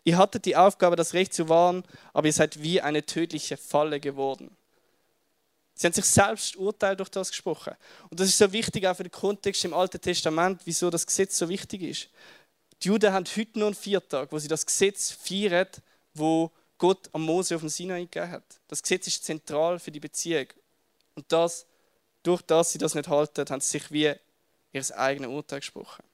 Ihr 0.05 0.19
hattet 0.19 0.45
die 0.45 0.57
Aufgabe, 0.57 0.97
das 0.97 1.15
Recht 1.15 1.33
zu 1.33 1.49
wahren, 1.49 1.85
aber 2.13 2.27
ihr 2.27 2.33
seid 2.33 2.63
wie 2.63 2.81
eine 2.81 3.05
tödliche 3.05 3.57
Falle 3.57 3.99
geworden. 4.01 4.55
Sie 5.75 5.87
haben 5.87 5.95
sich 5.95 6.05
selbst 6.05 6.57
Urteil 6.57 6.95
durch 6.95 7.09
das 7.09 7.31
gesprochen. 7.31 7.75
Und 8.11 8.21
das 8.21 8.29
ist 8.29 8.37
so 8.37 8.53
wichtig 8.53 8.87
auch 8.87 8.97
für 8.97 9.05
den 9.05 9.13
Kontext 9.13 9.65
im 9.65 9.73
Alten 9.73 9.99
Testament, 9.99 10.61
wieso 10.67 10.91
das 10.91 11.07
Gesetz 11.07 11.39
so 11.39 11.49
wichtig 11.49 11.83
ist. 11.83 12.09
Die 12.83 12.89
Juden 12.89 13.13
haben 13.13 13.25
heute 13.37 13.59
noch 13.59 13.67
einen 13.67 13.75
Viertag, 13.75 14.31
wo 14.31 14.39
sie 14.39 14.49
das 14.49 14.67
Gesetz 14.67 15.11
feiern, 15.11 15.69
wo 16.13 16.51
Gott 16.77 17.09
am 17.13 17.23
Mose 17.23 17.55
auf 17.55 17.63
dem 17.63 17.71
Sinai 17.71 18.03
gegeben 18.03 18.31
hat. 18.31 18.45
Das 18.69 18.83
Gesetz 18.83 19.07
ist 19.07 19.25
zentral 19.25 19.79
für 19.79 19.91
die 19.91 20.01
Beziehung. 20.01 20.47
Und 21.15 21.25
das, 21.33 21.67
durch 22.23 22.43
das 22.43 22.73
sie 22.73 22.79
das 22.79 22.95
nicht 22.95 23.09
halten, 23.09 23.47
haben 23.49 23.61
sie 23.61 23.79
sich 23.79 23.91
wie 23.91 24.15
ihr 24.73 24.99
eigenes 24.99 25.31
Urteil 25.31 25.61
gesprochen. 25.61 26.05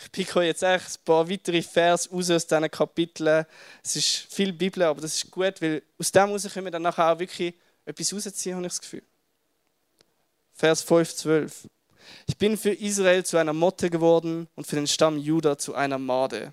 Ich 0.00 0.10
picke 0.10 0.40
euch 0.40 0.46
jetzt 0.46 0.62
echt 0.62 0.98
ein 0.98 1.04
paar 1.04 1.28
weitere 1.30 1.62
Vers 1.62 2.10
aus 2.10 2.26
diesen 2.26 2.70
Kapiteln. 2.70 3.46
Es 3.82 3.96
ist 3.96 4.26
viel 4.28 4.52
Bibel, 4.52 4.82
aber 4.82 5.00
das 5.00 5.14
ist 5.16 5.30
gut, 5.30 5.62
weil 5.62 5.82
aus 5.98 6.10
dem 6.10 6.26
heraus 6.26 6.52
können 6.52 6.66
wir 6.66 6.72
dann 6.72 6.82
nachher 6.82 7.12
auch 7.12 7.18
wirklich 7.18 7.54
etwas 7.84 8.12
rausziehen, 8.12 8.56
habe 8.56 8.66
ich 8.66 8.72
das 8.72 8.80
Gefühl. 8.80 9.02
Vers 10.52 10.82
5, 10.82 11.14
12. 11.14 11.68
Ich 12.26 12.36
bin 12.36 12.56
für 12.56 12.72
Israel 12.72 13.24
zu 13.24 13.36
einer 13.36 13.52
Motte 13.52 13.88
geworden 13.88 14.48
und 14.56 14.66
für 14.66 14.76
den 14.76 14.86
Stamm 14.86 15.18
Juda 15.18 15.56
zu 15.58 15.74
einer 15.74 15.98
Made. 15.98 16.52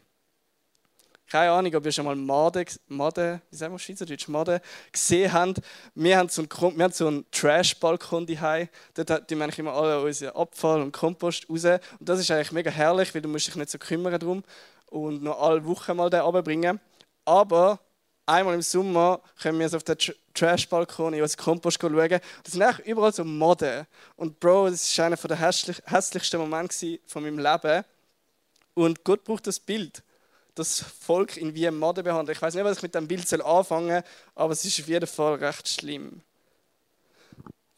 Keine 1.32 1.52
Ahnung, 1.52 1.74
ob 1.76 1.86
ihr 1.86 1.94
schon 1.94 2.04
mal 2.04 2.16
Made, 2.18 2.66
Made 2.90 3.42
wie 3.50 3.56
sagen 3.56 3.74
wir 3.74 3.80
Schweizerdeutsch, 3.80 4.28
Made 4.28 4.62
gesehen 4.92 5.32
habt. 5.32 5.62
Wir 5.96 6.18
haben 6.18 6.28
so 6.28 6.42
einen, 6.42 6.78
wir 6.78 6.90
so 6.90 7.08
einen 7.08 7.26
Trash-Balkon 7.32 8.28
daheim. 8.28 8.68
Dort 8.96 9.30
tun 9.30 9.40
wir 9.40 9.60
immer 9.60 9.72
alle 9.72 10.02
unseren 10.02 10.36
Abfall 10.36 10.82
und 10.82 10.92
Kompost 10.92 11.50
raus. 11.50 11.64
Und 11.64 11.82
das 12.02 12.20
ist 12.20 12.32
eigentlich 12.32 12.52
mega 12.52 12.70
herrlich, 12.70 13.16
weil 13.16 13.22
du 13.22 13.30
musst 13.30 13.48
dich 13.48 13.56
nicht 13.56 13.70
so 13.70 13.78
kümmern 13.78 14.20
drum 14.20 14.44
und 14.88 15.24
noch 15.24 15.42
alle 15.42 15.66
Wochen 15.66 15.96
mal 15.96 16.10
den 16.10 16.20
runterbringen. 16.20 16.82
Aber 17.24 17.80
einmal 18.26 18.56
im 18.56 18.62
Sommer 18.62 19.22
können 19.42 19.58
wir 19.58 19.74
auf 19.74 19.84
den 19.84 19.98
Trash-Balkon 20.34 21.14
in 21.14 21.22
unseren 21.22 21.42
Kompost 21.46 21.80
schauen. 21.82 22.10
Das 22.44 22.52
sind 22.52 22.62
eigentlich 22.62 22.88
überall 22.88 23.14
so 23.14 23.24
Mode. 23.24 23.88
Und 24.18 24.38
Bro, 24.42 24.72
das 24.72 24.98
war 24.98 25.06
einer 25.06 25.16
der 25.16 25.40
hässlichsten 25.40 26.42
Momente 26.42 27.00
von 27.06 27.24
meinem 27.24 27.40
Leben. 27.40 27.86
Und 28.74 29.06
Gott 29.06 29.24
braucht 29.24 29.48
das 29.48 29.62
Bild 29.62 30.04
das 30.62 30.80
Volk 30.82 31.38
in 31.38 31.56
wie 31.56 31.70
Mode 31.72 32.03
behandelt. 32.03 32.38
Ich 32.38 32.41
weiß 32.41 32.53
nicht, 32.53 32.63
was 32.63 32.77
ich 32.77 32.84
mit 32.84 32.96
dem 32.96 33.08
Bild 33.08 33.32
anfangen 33.41 33.89
soll, 33.89 34.03
aber 34.36 34.53
es 34.53 34.63
ist 34.63 34.80
auf 34.80 34.88
jeden 34.88 35.08
Fall 35.08 35.36
recht 35.36 35.68
schlimm. 35.68 36.22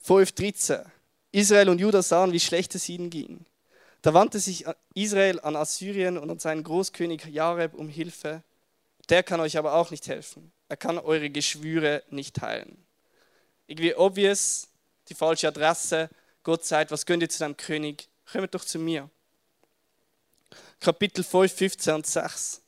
5,13 0.05 0.85
Israel 1.31 1.69
und 1.69 1.79
Juda 1.79 2.01
sahen, 2.01 2.31
wie 2.31 2.39
schlecht 2.39 2.75
es 2.75 2.87
ihnen 2.89 3.09
ging. 3.09 3.45
Da 4.01 4.13
wandte 4.13 4.39
sich 4.39 4.65
Israel 4.93 5.39
an 5.39 5.55
Assyrien 5.55 6.17
und 6.17 6.29
an 6.29 6.39
seinen 6.39 6.63
Großkönig 6.63 7.25
Jareb 7.25 7.73
um 7.73 7.87
Hilfe. 7.87 8.43
Der 9.09 9.23
kann 9.23 9.39
euch 9.39 9.57
aber 9.57 9.73
auch 9.73 9.91
nicht 9.91 10.07
helfen. 10.07 10.51
Er 10.67 10.77
kann 10.77 10.97
eure 10.97 11.29
Geschwüre 11.29 12.03
nicht 12.09 12.41
heilen. 12.41 12.77
Irgendwie 13.65 13.95
obvious, 13.95 14.67
die 15.07 15.15
falsche 15.15 15.47
Adresse. 15.47 16.09
Gott 16.43 16.65
sagt, 16.65 16.91
was 16.91 17.05
gönnt 17.05 17.23
ihr 17.23 17.29
zu 17.29 17.39
deinem 17.39 17.57
König? 17.57 18.09
Kommt 18.29 18.53
doch 18.53 18.65
zu 18.65 18.77
mir. 18.77 19.09
Kapitel 20.79 21.23
5, 21.23 21.53
15 21.53 21.93
und 21.93 22.05
6. 22.05 22.62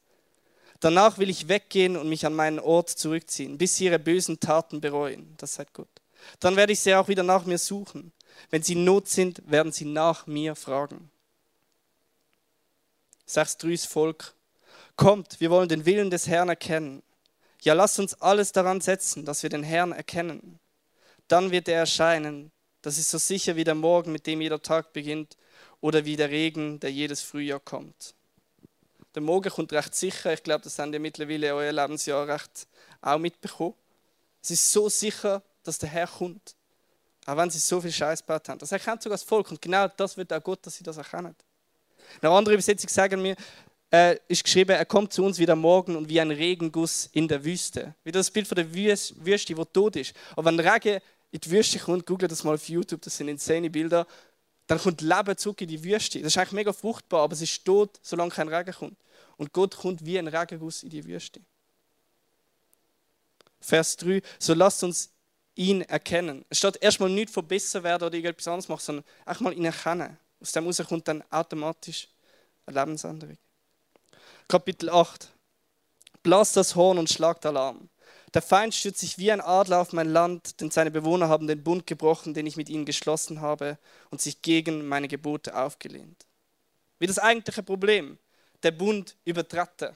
Danach 0.80 1.18
will 1.18 1.30
ich 1.30 1.48
weggehen 1.48 1.98
und 1.98 2.10
mich 2.10 2.26
an 2.26 2.34
meinen 2.34 2.60
Ort 2.60 2.90
zurückziehen, 2.90 3.58
bis 3.58 3.78
sie 3.78 3.86
ihre 3.86 4.00
bösen 4.00 4.40
Taten 4.40 4.82
bereuen. 4.82 5.34
Das 5.38 5.56
sagt 5.56 5.74
Gott. 5.74 5.88
Dann 6.40 6.56
werde 6.56 6.74
ich 6.74 6.80
sie 6.80 6.96
auch 6.96 7.08
wieder 7.08 7.24
nach 7.24 7.46
mir 7.46 7.58
suchen. 7.58 8.12
Wenn 8.50 8.64
sie 8.64 8.74
in 8.74 8.84
Not 8.84 9.08
sind, 9.08 9.42
werden 9.50 9.72
sie 9.72 9.86
nach 9.86 10.28
mir 10.28 10.56
fragen. 10.56 11.10
Sagst 13.26 13.64
drüs 13.64 13.86
Volk, 13.86 14.36
kommt, 14.96 15.40
wir 15.40 15.50
wollen 15.50 15.70
den 15.70 15.86
Willen 15.86 16.10
des 16.10 16.28
Herrn 16.28 16.50
erkennen. 16.50 17.02
Ja, 17.62 17.74
lasst 17.74 18.00
uns 18.00 18.14
alles 18.22 18.52
daran 18.52 18.82
setzen, 18.82 19.26
dass 19.26 19.42
wir 19.42 19.50
den 19.50 19.64
Herrn 19.64 19.92
erkennen. 19.92 20.60
Dann 21.28 21.52
wird 21.52 21.68
er 21.68 21.80
erscheinen. 21.80 22.52
Das 22.82 23.00
ist 23.00 23.10
so 23.10 23.18
sicher 23.18 23.56
wie 23.56 23.64
der 23.64 23.74
Morgen, 23.74 24.12
mit 24.12 24.28
dem 24.28 24.42
jeder 24.42 24.62
Tag 24.62 24.94
beginnt, 24.94 25.38
oder 25.82 26.06
wie 26.06 26.16
der 26.16 26.30
Regen, 26.30 26.80
der 26.80 26.92
jedes 26.92 27.22
Frühjahr 27.22 27.60
kommt. 27.60 28.14
Der 29.16 29.22
Morgen 29.22 29.50
kommt 29.50 29.72
recht 29.72 29.96
sicher. 29.96 30.34
Ich 30.34 30.44
glaube, 30.44 30.66
das 30.66 30.78
haben 30.78 30.92
ihr 30.92 31.00
mittlerweile 31.00 31.56
euer 31.56 31.72
Lebensjahr 31.72 32.28
recht 32.28 32.68
auch 33.02 33.18
mitbekommen. 33.18 33.74
Es 34.44 34.52
ist 34.52 34.72
so 34.72 34.90
sicher, 34.90 35.42
dass 35.64 35.80
der 35.80 35.90
Herr 35.90 36.08
kommt. 36.08 36.56
Auch 37.26 37.38
wenn 37.38 37.50
sie 37.50 37.60
so 37.60 37.80
viel 37.80 37.94
Scheiß 37.94 38.22
gebaut 38.22 38.50
haben. 38.50 38.60
Das 38.60 38.74
erkennt 38.74 39.02
sogar 39.02 39.18
das 39.18 39.24
Volk. 39.24 39.50
Und 39.50 39.62
genau 39.62 39.88
das 39.88 40.18
wird 40.18 40.34
auch 40.34 40.44
Gott, 40.44 40.60
dass 40.66 40.76
sie 40.76 40.84
das 40.84 40.98
erkennen. 40.98 41.34
Eine 42.22 42.32
andere 42.32 42.54
Übersetzung 42.56 42.90
sagen 42.90 43.22
mir, 43.22 43.36
äh, 43.90 44.18
ist 44.28 44.44
geschrieben, 44.44 44.72
er 44.72 44.86
kommt 44.86 45.14
zu 45.14 45.24
uns 45.24 45.40
wieder 45.40 45.56
morgen 45.56 45.96
und 45.96 46.10
wie 46.10 46.20
ein 46.20 46.32
Regenguss 46.32 47.10
in 47.14 47.28
der 47.30 47.44
Wüste. 47.44 47.96
Wieder 48.04 48.20
das 48.20 48.30
Bild 48.30 48.48
von 48.48 48.56
der 48.56 48.74
Wüste, 48.74 49.16
die 49.56 49.66
tot 49.72 49.96
ist. 49.96 50.14
Aber 50.36 50.46
wenn 50.46 50.60
Regen 50.60 51.00
in 51.32 51.40
die 51.40 51.52
Wüste 51.52 51.80
kommt, 51.80 52.06
googelt 52.06 52.32
das 52.32 52.44
mal 52.44 52.56
auf 52.56 52.68
YouTube, 52.68 53.02
das 53.02 53.16
sind 53.16 53.30
insane 53.30 53.70
Bilder, 53.70 54.06
dann 54.68 54.80
kommt 54.80 55.02
Leben 55.02 55.38
zurück 55.38 55.62
in 55.62 55.70
die 55.70 55.84
Wüste. 55.84 56.20
Das 56.20 56.34
ist 56.34 56.38
eigentlich 56.38 56.52
mega 56.52 56.74
fruchtbar, 56.74 57.22
aber 57.22 57.34
es 57.34 57.42
ist 57.42 57.64
tot, 57.64 57.98
solange 58.02 58.32
kein 58.32 58.50
Regen 58.50 58.74
kommt. 58.74 58.98
Und 59.38 59.54
Gott 59.54 59.76
kommt 59.78 60.06
wie 60.06 60.18
ein 60.18 60.28
Regenguss 60.28 60.84
in 60.84 60.90
die 60.90 61.06
Wüste. 61.06 61.42
Vers 63.60 63.98
3, 63.98 64.22
so 64.40 64.54
lasst 64.54 64.84
uns 64.84 65.10
ihn 65.56 65.82
erkennen. 65.82 66.46
Steht 66.52 66.82
erstmal 66.82 67.10
nicht 67.10 67.30
von 67.30 67.48
besser 67.48 67.82
werden 67.84 68.04
oder 68.04 68.14
irgendetwas 68.14 68.48
anderes 68.48 68.70
machen, 68.70 68.82
sondern 68.82 69.06
einfach 69.26 69.42
mal 69.42 69.54
ihn 69.54 69.66
erkennen. 69.66 70.18
Aus 70.42 70.52
dem 70.52 70.64
heraus 70.64 70.88
kommt 70.88 71.08
dann 71.08 71.24
automatisch 71.32 72.08
eine 72.66 72.80
Lebensänderung. 72.80 73.38
Kapitel 74.48 74.90
8. 74.90 75.30
Blas 76.22 76.54
das 76.54 76.76
Horn 76.76 76.98
und 77.00 77.10
schlagt 77.10 77.46
Alarm. 77.46 77.90
Der 78.34 78.42
Feind 78.42 78.76
stürzt 78.76 79.00
sich 79.00 79.18
wie 79.18 79.32
ein 79.32 79.42
Adler 79.42 79.80
auf 79.80 79.94
mein 79.94 80.10
Land, 80.10 80.60
denn 80.60 80.70
seine 80.70 80.92
Bewohner 80.92 81.30
haben 81.30 81.48
den 81.48 81.64
Bund 81.64 81.88
gebrochen, 81.88 82.34
den 82.34 82.46
ich 82.46 82.58
mit 82.58 82.70
ihnen 82.70 82.86
geschlossen 82.86 83.40
habe, 83.40 83.78
und 84.10 84.22
sich 84.22 84.42
gegen 84.42 84.88
meine 84.88 85.08
Gebote 85.08 85.56
aufgelehnt. 85.56 86.26
Wie 87.00 87.08
das 87.08 87.18
eigentliche 87.18 87.64
Problem 87.64 88.18
der 88.66 88.72
Bund 88.72 89.16
übertreten. 89.24 89.96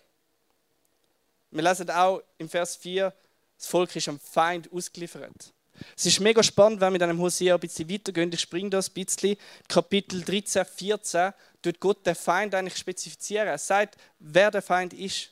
Wir 1.52 1.64
lesen 1.64 1.90
auch 1.90 2.22
im 2.38 2.48
Vers 2.48 2.76
4, 2.76 3.12
das 3.58 3.68
Volk 3.68 3.96
ist 3.96 4.08
am 4.08 4.20
Feind 4.20 4.72
ausgeliefert. 4.72 5.54
Es 5.98 6.06
ist 6.06 6.20
mega 6.20 6.44
spannend, 6.44 6.80
wenn 6.80 6.88
wir 6.88 6.92
mit 6.92 7.04
einem 7.04 7.20
Hosea 7.20 7.56
ein 7.56 7.60
bisschen 7.60 7.90
weitergehen. 7.90 8.32
Ich 8.32 8.42
springe 8.42 8.70
das 8.70 8.90
ein 8.90 8.94
bisschen. 8.94 9.38
Kapitel 9.68 10.22
13, 10.22 10.66
14, 10.66 11.34
tut 11.62 11.80
Gott 11.80 12.06
den 12.06 12.16
Feind 12.16 12.54
eigentlich 12.54 12.78
spezifizieren. 12.78 13.48
Er 13.48 13.58
sagt, 13.58 13.98
wer 14.20 14.52
der 14.52 14.62
Feind 14.62 14.94
ist. 14.94 15.32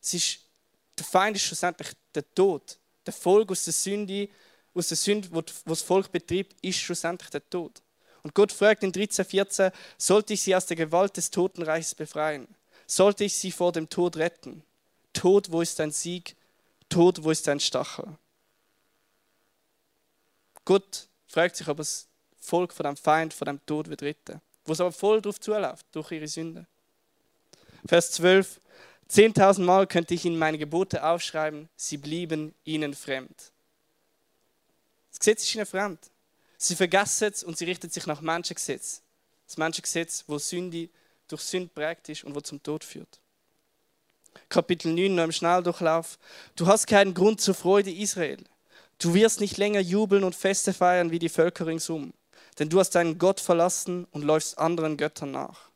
Es 0.00 0.14
ist 0.14 0.38
der 0.96 1.04
Feind 1.04 1.36
ist 1.36 1.42
schlussendlich 1.42 1.90
der 2.14 2.24
Tod. 2.34 2.78
Der 3.06 3.12
Folge 3.12 3.52
aus 3.52 3.64
der 3.64 3.72
Sünde, 3.72 4.28
aus 4.74 4.88
der 4.88 4.96
Sünde, 4.96 5.28
wo 5.30 5.42
das 5.42 5.82
Volk 5.82 6.10
betreibt, 6.10 6.56
ist 6.62 6.78
schlussendlich 6.78 7.30
der 7.30 7.48
Tod. 7.48 7.82
Und 8.22 8.34
Gott 8.34 8.52
fragt 8.52 8.82
in 8.82 8.92
13, 8.92 9.24
14, 9.24 9.70
sollte 9.96 10.34
ich 10.34 10.42
sie 10.42 10.56
aus 10.56 10.66
der 10.66 10.76
Gewalt 10.76 11.16
des 11.16 11.30
Totenreichs 11.30 11.94
befreien? 11.94 12.48
Sollte 12.88 13.24
ich 13.24 13.36
sie 13.36 13.52
vor 13.52 13.70
dem 13.70 13.88
Tod 13.88 14.16
retten. 14.16 14.64
Tod, 15.12 15.52
wo 15.52 15.60
ist 15.60 15.78
dein 15.78 15.92
Sieg? 15.92 16.34
Tod, 16.88 17.22
wo 17.22 17.30
ist 17.30 17.46
dein 17.46 17.60
Stachel? 17.60 18.16
Gott 20.64 21.08
fragt 21.26 21.56
sich, 21.56 21.68
ob 21.68 21.76
das 21.76 22.08
Volk 22.40 22.72
von 22.72 22.84
dem 22.84 22.96
Feind, 22.96 23.34
von 23.34 23.46
dem 23.46 23.64
Tod 23.66 23.88
wird 23.88 24.02
retten. 24.02 24.40
Wo 24.64 24.72
es 24.72 24.80
aber 24.80 24.92
voll 24.92 25.20
drauf 25.20 25.38
zuläuft, 25.38 25.86
durch 25.92 26.10
ihre 26.10 26.28
Sünde. 26.28 26.66
Vers 27.86 28.12
12. 28.12 28.60
Zehntausend 29.06 29.66
Mal 29.66 29.86
könnte 29.86 30.14
ich 30.14 30.24
ihnen 30.24 30.38
meine 30.38 30.58
Gebote 30.58 31.04
aufschreiben, 31.04 31.68
sie 31.76 31.96
blieben 31.96 32.54
ihnen 32.64 32.94
fremd. 32.94 33.52
Das 35.10 35.18
Gesetz 35.18 35.44
ist 35.44 35.54
ihnen 35.54 35.66
fremd. 35.66 35.98
Sie 36.58 36.76
vergessen 36.76 37.32
es 37.32 37.44
und 37.44 37.56
sie 37.56 37.64
richten 37.64 37.88
sich 37.88 38.06
nach 38.06 38.20
Menschengesetz. 38.20 39.02
Das 39.46 39.56
Menschengesetz, 39.56 40.24
wo 40.26 40.38
Sünde 40.38 40.90
durch 41.28 41.42
Sünde 41.42 41.70
prägt 41.74 42.08
ist 42.08 42.24
und 42.24 42.34
wo 42.34 42.40
zum 42.40 42.62
Tod 42.62 42.84
führt. 42.84 43.20
Kapitel 44.48 44.92
9 44.92 45.14
noch 45.14 45.24
im 45.24 45.32
Schnelldurchlauf. 45.32 46.18
Du 46.56 46.66
hast 46.66 46.86
keinen 46.86 47.14
Grund 47.14 47.40
zur 47.40 47.54
Freude, 47.54 47.90
Israel. 47.90 48.38
Du 48.98 49.14
wirst 49.14 49.40
nicht 49.40 49.56
länger 49.56 49.80
jubeln 49.80 50.24
und 50.24 50.34
Feste 50.34 50.72
feiern 50.72 51.10
wie 51.10 51.18
die 51.18 51.28
Völker 51.28 51.66
ringsum, 51.66 52.12
denn 52.58 52.68
du 52.68 52.80
hast 52.80 52.90
deinen 52.90 53.18
Gott 53.18 53.40
verlassen 53.40 54.06
und 54.10 54.24
läufst 54.24 54.58
anderen 54.58 54.96
Göttern 54.96 55.30
nach. 55.30 55.68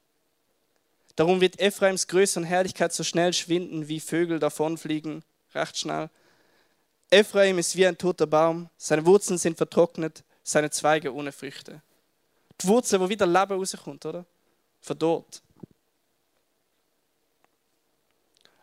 Darum 1.17 1.41
wird 1.41 1.61
Ephraims 1.61 2.09
Größe 2.09 2.41
und 2.41 2.47
Herrlichkeit 2.47 2.93
so 2.93 3.05
schnell 3.05 3.33
schwinden, 3.33 3.89
wie 3.89 4.01
Vögel 4.01 4.39
davonfliegen, 4.39 5.23
recht 5.55 5.79
schnell. 5.79 6.09
Ephraim 7.11 7.59
ist 7.59 7.77
wie 7.77 7.87
ein 7.87 7.99
toter 7.99 8.27
Baum, 8.27 8.71
seine 8.79 9.05
Wurzeln 9.05 9.39
sind 9.39 9.59
vertrocknet, 9.59 10.25
seine 10.43 10.71
Zweige 10.71 11.15
ohne 11.15 11.31
Früchte. 11.31 11.83
Die 12.61 12.67
Wurzel, 12.67 13.01
wo 13.01 13.09
wieder 13.09 13.27
Leben 13.27 13.53
rauskommt, 13.53 14.07
oder? 14.07 14.25
Verdorrt. 14.83 15.41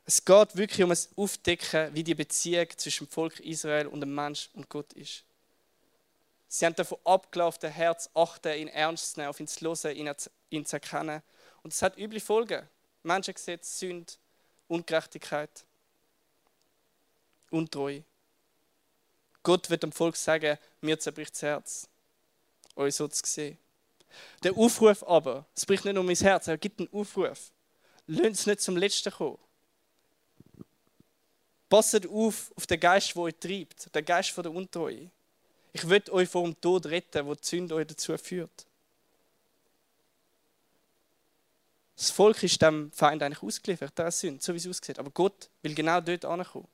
Es 0.06 0.24
geht 0.24 0.56
wirklich 0.56 0.84
um 0.84 0.90
das 0.90 1.10
Aufdecken, 1.16 1.94
wie 1.96 2.04
die 2.04 2.16
Beziehung 2.16 2.68
zwischen 2.76 3.06
dem 3.06 3.12
Volk 3.12 3.40
Israel 3.40 3.88
und 3.88 4.02
dem 4.02 4.14
Mensch 4.14 4.50
und 4.54 4.68
Gott 4.70 4.92
ist. 4.94 5.24
Sie 6.48 6.66
haben 6.66 6.76
davon 6.76 6.98
abgelaufen, 7.06 7.70
Herz 7.70 8.10
achten, 8.14 8.58
ihn 8.58 8.68
ernst 8.68 9.14
zu 9.14 9.20
nehmen, 9.20 9.30
auf 9.30 9.40
ihn 9.40 9.48
zu 9.48 9.66
hören, 9.66 10.16
ihn 10.50 10.66
zu 10.66 10.76
erkennen. 10.76 11.22
Und 11.62 11.74
es 11.74 11.82
hat 11.82 11.98
üble 11.98 12.20
Folgen. 12.20 12.68
Menschengesetz, 13.04 13.80
Sünde, 13.80 14.14
Ungerechtigkeit, 14.68 15.64
Untreue. 17.52 18.04
Gott 19.44 19.70
wird 19.70 19.84
dem 19.84 19.92
Volk 19.92 20.16
sagen, 20.16 20.58
mir 20.82 21.00
zerbricht 21.00 21.34
das 21.34 21.42
Herz, 21.44 21.88
euch 22.76 22.96
so 22.96 23.08
zu 23.08 23.26
sehen. 23.26 23.58
Der 24.44 24.56
Aufruf 24.58 25.04
aber, 25.04 25.46
es 25.56 25.66
bricht 25.66 25.86
nicht 25.86 25.94
nur 25.94 26.04
mein 26.04 26.16
Herz, 26.16 26.48
er 26.48 26.58
gibt 26.58 26.80
einen 26.80 26.90
Aufruf. 26.92 27.52
Lasst 28.08 28.32
es 28.32 28.46
nicht 28.48 28.62
zum 28.62 28.78
Letzten 28.78 29.12
kommen. 29.12 29.38
Passet 31.70 32.08
auf 32.08 32.52
auf 32.56 32.66
den 32.66 32.80
Geist, 32.80 33.14
der 33.16 33.22
euch 33.22 33.36
treibt, 33.40 33.94
den 33.94 34.06
Geist 34.06 34.32
von 34.32 34.44
der 34.44 34.52
Untreue. 34.52 35.12
Ich 35.72 35.88
will 35.88 36.02
euch 36.10 36.28
vor 36.28 36.44
dem 36.44 36.60
Tod 36.60 36.88
retten, 36.88 37.26
wo 37.26 37.36
die 37.36 37.46
Sünde 37.46 37.76
euch 37.76 37.86
dazu 37.86 38.18
führt. 38.18 38.66
Das 41.96 42.10
Volk 42.10 42.42
ist 42.44 42.62
dem 42.62 42.92
Feind 42.92 43.22
eigentlich 43.22 43.44
ausgeliefert, 43.44 43.98
der 43.98 44.10
Sünde, 44.10 44.42
so 44.42 44.54
wie 44.54 44.58
es 44.58 44.68
aussieht. 44.68 44.98
Aber 44.98 45.12
Gott 45.12 45.50
will 45.62 45.76
genau 45.76 46.00
dort 46.02 46.26
ankommen 46.26 46.68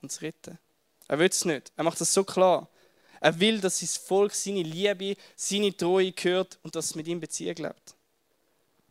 und 0.00 0.10
es 0.10 0.22
retten. 0.22 0.58
Er 1.06 1.18
will 1.18 1.28
es 1.28 1.44
nicht. 1.44 1.70
Er 1.76 1.84
macht 1.84 2.00
das 2.00 2.12
so 2.12 2.24
klar. 2.24 2.68
Er 3.20 3.38
will, 3.38 3.60
dass 3.60 3.78
sein 3.78 3.88
Volk 4.06 4.34
seine 4.34 4.62
Liebe, 4.62 5.16
seine 5.36 5.76
Treue 5.76 6.12
gehört 6.12 6.58
und 6.62 6.74
dass 6.74 6.86
es 6.86 6.94
mit 6.94 7.06
ihm 7.06 7.20
Beziehung 7.20 7.56
lebt. 7.56 7.94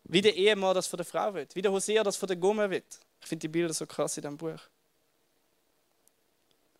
Wie 0.03 0.21
der 0.21 0.35
Ehemann 0.35 0.75
das 0.75 0.87
von 0.87 0.97
der 0.97 1.05
Frau 1.05 1.33
will. 1.33 1.47
Wie 1.53 1.61
der 1.61 1.71
Hosea 1.71 2.03
das 2.03 2.15
von 2.15 2.27
der 2.27 2.37
Gomme 2.37 2.69
will. 2.69 2.83
Ich 3.21 3.27
finde 3.27 3.41
die 3.41 3.47
Bilder 3.47 3.73
so 3.73 3.85
krass 3.85 4.17
in 4.17 4.21
diesem 4.21 4.37
Buch. 4.37 4.59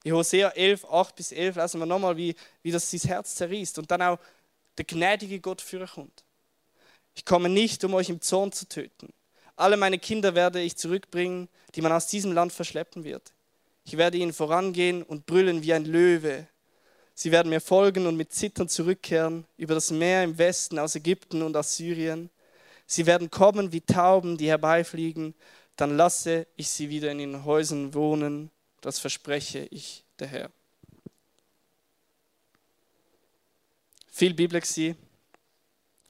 In 0.04 0.14
Hosea 0.14 0.50
11, 0.50 0.86
8 0.86 1.16
bis 1.16 1.32
11 1.32 1.56
lesen 1.58 1.80
wir 1.80 1.86
nochmal, 1.86 2.16
wie, 2.16 2.36
wie 2.62 2.72
das 2.72 2.90
sein 2.90 3.02
Herz 3.02 3.36
zerreißt 3.36 3.80
und 3.80 3.92
dann 3.92 4.02
auch 4.02 4.20
der 4.78 4.86
gnädige 4.86 5.40
Gott 5.40 5.64
kommt. 5.94 6.24
Ich 7.16 7.26
komme 7.26 7.50
nicht, 7.50 7.84
um 7.84 7.94
euch 7.96 8.10
im 8.10 8.22
Zorn 8.22 8.52
zu 8.52 8.68
töten. 8.68 9.12
Alle 9.58 9.76
meine 9.76 10.00
Kinder 10.00 10.36
werde 10.36 10.62
ich 10.62 10.78
zurückbringen, 10.78 11.50
die 11.76 11.82
man 11.82 11.92
aus 11.92 12.08
diesem 12.08 12.32
Land 12.32 12.54
verschleppen 12.54 13.04
wird. 13.04 13.34
Ich 13.84 13.98
werde 13.98 14.18
ihnen 14.18 14.32
vorangehen 14.32 15.04
und 15.04 15.26
brüllen 15.26 15.64
wie 15.64 15.74
ein 15.74 15.84
Löwe. 15.84 16.48
Sie 17.22 17.34
werden 17.34 17.50
mir 17.50 17.60
folgen 17.60 18.08
und 18.08 18.16
mit 18.16 18.32
Zittern 18.32 18.70
zurückkehren 18.70 19.44
über 19.58 19.74
das 19.74 19.92
Meer 19.92 20.24
im 20.24 20.38
Westen 20.38 20.80
aus 20.80 20.96
Ägypten 20.96 21.42
und 21.42 21.58
aus 21.58 21.76
Syrien. 21.76 22.30
Sie 22.88 23.06
werden 23.06 23.30
kommen 23.30 23.74
wie 23.74 23.82
Tauben, 23.82 24.38
die 24.38 24.48
herbeifliegen. 24.48 25.36
Dann 25.76 25.98
lasse 25.98 26.48
ich 26.56 26.70
sie 26.70 26.88
wieder 26.88 27.12
in 27.12 27.20
ihren 27.20 27.44
Häusern 27.44 27.94
wohnen 27.94 28.50
das 28.80 29.00
verspreche 29.00 29.68
ich 29.72 30.06
der 30.18 30.28
Herr. 30.28 30.52
Viel 34.08 34.34
Bibel 34.34 34.62
gewesen. 34.62 34.98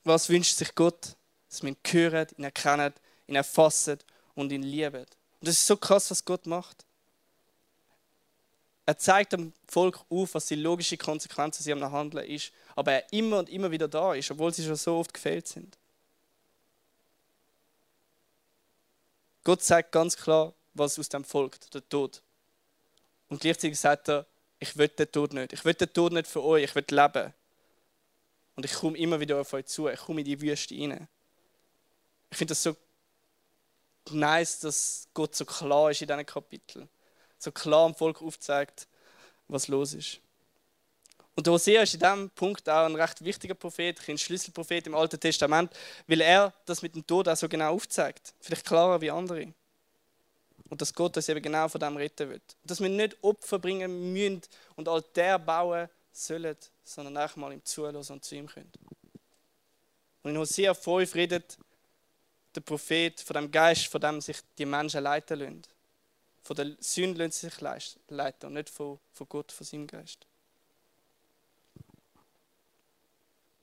Was 0.04 0.30
wünscht 0.30 0.58
sich 0.58 0.76
Gott? 0.76 1.16
Dass 1.50 1.64
wir 1.64 1.70
ihn 1.70 1.78
hören, 1.88 2.28
ihn 2.38 2.44
erkennen, 2.44 2.94
ihn 3.26 3.36
erfassen 3.36 3.98
und 4.36 4.52
ihn 4.52 4.62
lieben. 4.62 5.08
Und 5.40 5.48
das 5.48 5.56
ist 5.56 5.66
so 5.66 5.76
krass, 5.76 6.12
was 6.12 6.24
Gott 6.24 6.46
macht. 6.46 6.86
Er 8.90 8.98
zeigt 8.98 9.34
dem 9.34 9.54
Volk 9.68 10.04
auf, 10.10 10.34
was 10.34 10.48
die 10.48 10.56
logische 10.56 10.98
Konsequenz 10.98 11.60
aus 11.60 11.68
ihrem 11.68 11.92
Handeln 11.92 12.26
ist, 12.26 12.52
aber 12.76 12.94
er 12.94 13.14
immer 13.14 13.38
und 13.38 13.48
immer 13.48 13.70
wieder 13.70 13.88
da 13.88 14.16
ist, 14.16 14.32
obwohl 14.32 14.52
sie 14.52 14.66
schon 14.66 14.76
so 14.78 14.98
oft 14.98 15.14
gefehlt 15.14 15.48
sind. 15.48 15.78
Gott 19.44 19.62
zeigt 19.62 19.92
ganz 19.92 20.18
klar, 20.18 20.56
was 20.74 20.98
aus 20.98 21.08
dem 21.08 21.24
folgt, 21.24 21.72
der 21.72 21.88
Tod. 21.88 22.24
Und 23.28 23.42
gleichzeitig 23.42 23.80
sagt 23.80 24.10
er, 24.10 24.26
ich 24.58 24.76
will 24.76 24.88
den 24.88 25.12
Tod 25.12 25.34
nicht. 25.34 25.54
Ich 25.54 25.64
will 25.64 25.76
den 25.76 25.94
Tod 25.94 26.12
nicht 26.12 26.26
für 26.26 26.44
euch, 26.44 26.64
ich 26.64 26.74
will 26.74 26.86
leben. 26.90 27.32
Und 28.56 28.66
ich 28.66 28.74
komme 28.74 28.98
immer 28.98 29.20
wieder 29.20 29.40
auf 29.40 29.54
euch 29.54 29.68
zu, 29.68 29.88
ich 29.88 30.00
komme 30.00 30.22
in 30.22 30.26
die 30.26 30.42
Wüste 30.42 30.74
rein. 30.74 31.08
Ich 32.32 32.38
finde 32.40 32.54
das 32.54 32.64
so 32.64 32.76
nice, 34.10 34.62
dass 34.62 35.08
Gott 35.14 35.36
so 35.36 35.46
klar 35.46 35.92
ist 35.92 36.02
in 36.02 36.08
diesen 36.08 36.26
Kapiteln. 36.26 36.90
So 37.40 37.52
klar 37.52 37.86
am 37.86 37.96
Volk 37.96 38.22
aufzeigt, 38.22 38.88
was 39.48 39.68
los 39.68 39.94
ist. 39.94 40.20
Und 41.36 41.48
Hosea 41.48 41.84
ist 41.84 41.94
in 41.94 42.02
diesem 42.02 42.30
Punkt 42.32 42.68
auch 42.68 42.86
ein 42.86 42.96
recht 42.96 43.24
wichtiger 43.24 43.56
Prophet, 43.56 43.98
ein 44.10 44.18
Schlüsselprophet 44.18 44.88
im 44.88 44.96
Alten 44.96 45.18
Testament, 45.18 45.74
weil 46.06 46.20
er 46.20 46.54
das 46.66 46.82
mit 46.82 46.96
dem 46.96 47.08
Tod 47.08 47.30
auch 47.30 47.38
so 47.38 47.48
genau 47.48 47.74
aufzeigt. 47.74 48.34
Vielleicht 48.42 48.66
klarer 48.66 49.00
wie 49.00 49.10
andere. 49.10 49.54
Und 50.70 50.82
dass 50.82 50.94
Gott 50.94 51.16
uns 51.16 51.30
eben 51.30 51.42
genau 51.42 51.70
von 51.70 51.80
dem 51.80 51.96
retten 51.96 52.30
wird. 52.30 52.42
Dass 52.66 52.82
wir 52.82 52.90
nicht 52.90 53.18
Opfer 53.22 53.58
bringen 53.58 54.12
müssen 54.12 54.42
und 54.76 54.90
Altar 54.90 55.40
bauen 55.40 55.88
sollen, 56.12 56.58
sondern 56.84 57.18
auch 57.18 57.36
mal 57.38 57.54
ihm 57.54 57.64
zulassen 57.64 58.14
und 58.14 58.26
zu 58.26 58.36
ihm 58.36 58.48
können. 58.48 58.72
Und 60.24 60.32
in 60.32 60.38
Hosea 60.38 60.74
5 60.74 61.16
redet 61.16 61.58
der 62.54 62.62
Prophet 62.62 63.22
von 63.22 63.36
dem 63.36 63.50
Geist, 63.50 63.88
von 63.88 64.02
dem 64.02 64.20
sich 64.20 64.40
die 64.58 64.66
Menschen 64.66 65.04
leiten 65.04 65.40
lassen. 65.40 65.62
Von 66.42 66.56
der 66.56 66.76
Sünde 66.80 67.24
lassen 67.24 67.32
sie 67.32 67.50
sich 67.50 67.62
leiten 68.08 68.48
und 68.48 68.54
nicht 68.54 68.70
von, 68.70 69.00
Gott, 69.28 69.52
von 69.52 69.66
seinem 69.66 69.88
Geist. 69.88 70.26